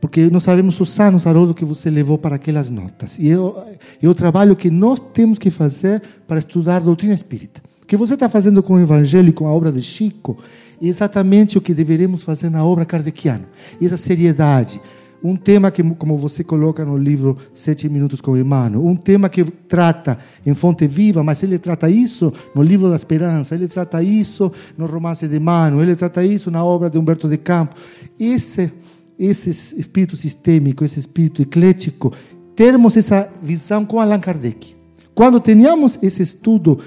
[0.00, 3.16] porque nós sabemos os anos, Haroldo, que você levou para aquelas notas.
[3.18, 3.56] E o,
[4.02, 7.62] é o trabalho que nós temos que fazer para estudar doutrina espírita.
[7.82, 10.36] O que você está fazendo com o Evangelho e com a obra de Chico
[10.80, 13.48] exatamente o que deveríamos fazer na obra kardeciana.
[13.80, 14.80] Essa seriedade.
[15.24, 19.42] Um tema que, como você coloca no livro Sete Minutos com Emmanuel, um tema que
[19.44, 24.52] trata em Fonte Viva, mas ele trata isso no livro da Esperança, ele trata isso
[24.76, 27.80] no romance de Emmanuel, ele trata isso na obra de Humberto de Campos.
[28.20, 28.70] Esse,
[29.18, 32.12] esse espírito sistêmico, esse espírito eclético,
[32.54, 34.76] termos essa visão com Allan Kardec.
[35.14, 36.78] Quando tenhamos esse estudo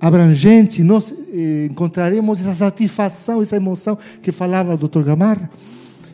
[0.00, 5.02] abrangente, nós eh, encontraremos essa satisfação, essa emoção que falava o Dr.
[5.02, 5.50] Gamarra,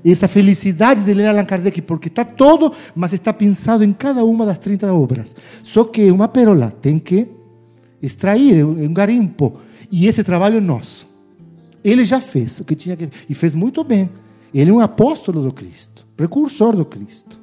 [0.04, 4.44] essa felicidade de ler Allan Kardec, porque está todo, mas está pensado em cada uma
[4.44, 5.34] das 30 obras.
[5.62, 7.28] Só que uma pérola tem que
[8.02, 9.54] extrair, é um é um garimpo.
[9.90, 11.06] E esse trabalho é nosso.
[11.82, 14.10] Ele já fez o que tinha que e fez muito bem.
[14.52, 17.38] Ele é um apóstolo do Cristo, precursor do Cristo.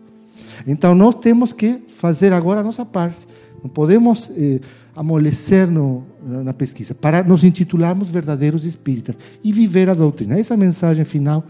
[0.67, 3.27] Então nós temos que fazer agora a nossa parte.
[3.61, 4.59] Não podemos eh,
[4.95, 10.37] amolecer no, na pesquisa para nos intitularmos verdadeiros espíritas e viver a doutrina.
[10.37, 11.45] Essa mensagem final.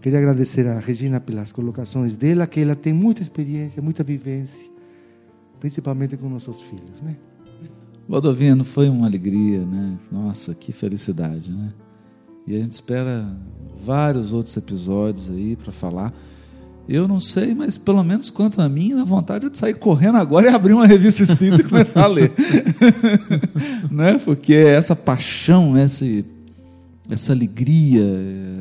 [0.00, 4.70] Queria agradecer a Regina pelas colocações dela, que ela tem muita experiência, muita vivência,
[5.58, 7.16] principalmente com nossos filhos, né?
[8.08, 9.98] Valdovino, foi uma alegria, né?
[10.12, 11.72] Nossa, que felicidade, né?
[12.46, 13.26] E a gente espera
[13.84, 16.14] vários outros episódios aí para falar.
[16.88, 20.18] Eu não sei, mas pelo menos quanto a mim, a vontade é de sair correndo
[20.18, 22.32] agora e abrir uma revista espírita e começar a ler.
[23.90, 24.18] né?
[24.18, 26.24] Porque essa paixão, esse,
[27.10, 28.04] essa alegria,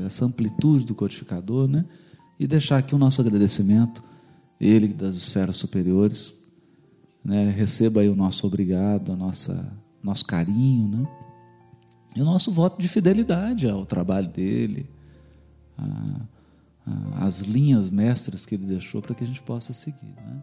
[0.06, 1.86] essa amplitude do codificador, né?
[2.40, 4.04] E deixar aqui o nosso agradecimento,
[4.60, 6.44] ele das esferas superiores,
[7.24, 7.50] né?
[7.56, 9.72] Receba aí o nosso obrigado, a nossa
[10.04, 11.08] nosso carinho, né?
[12.16, 14.88] E o nosso voto de fidelidade ao trabalho dele,
[15.78, 16.22] a-
[17.18, 20.42] as linhas mestras que ele deixou para que a gente possa seguir, né?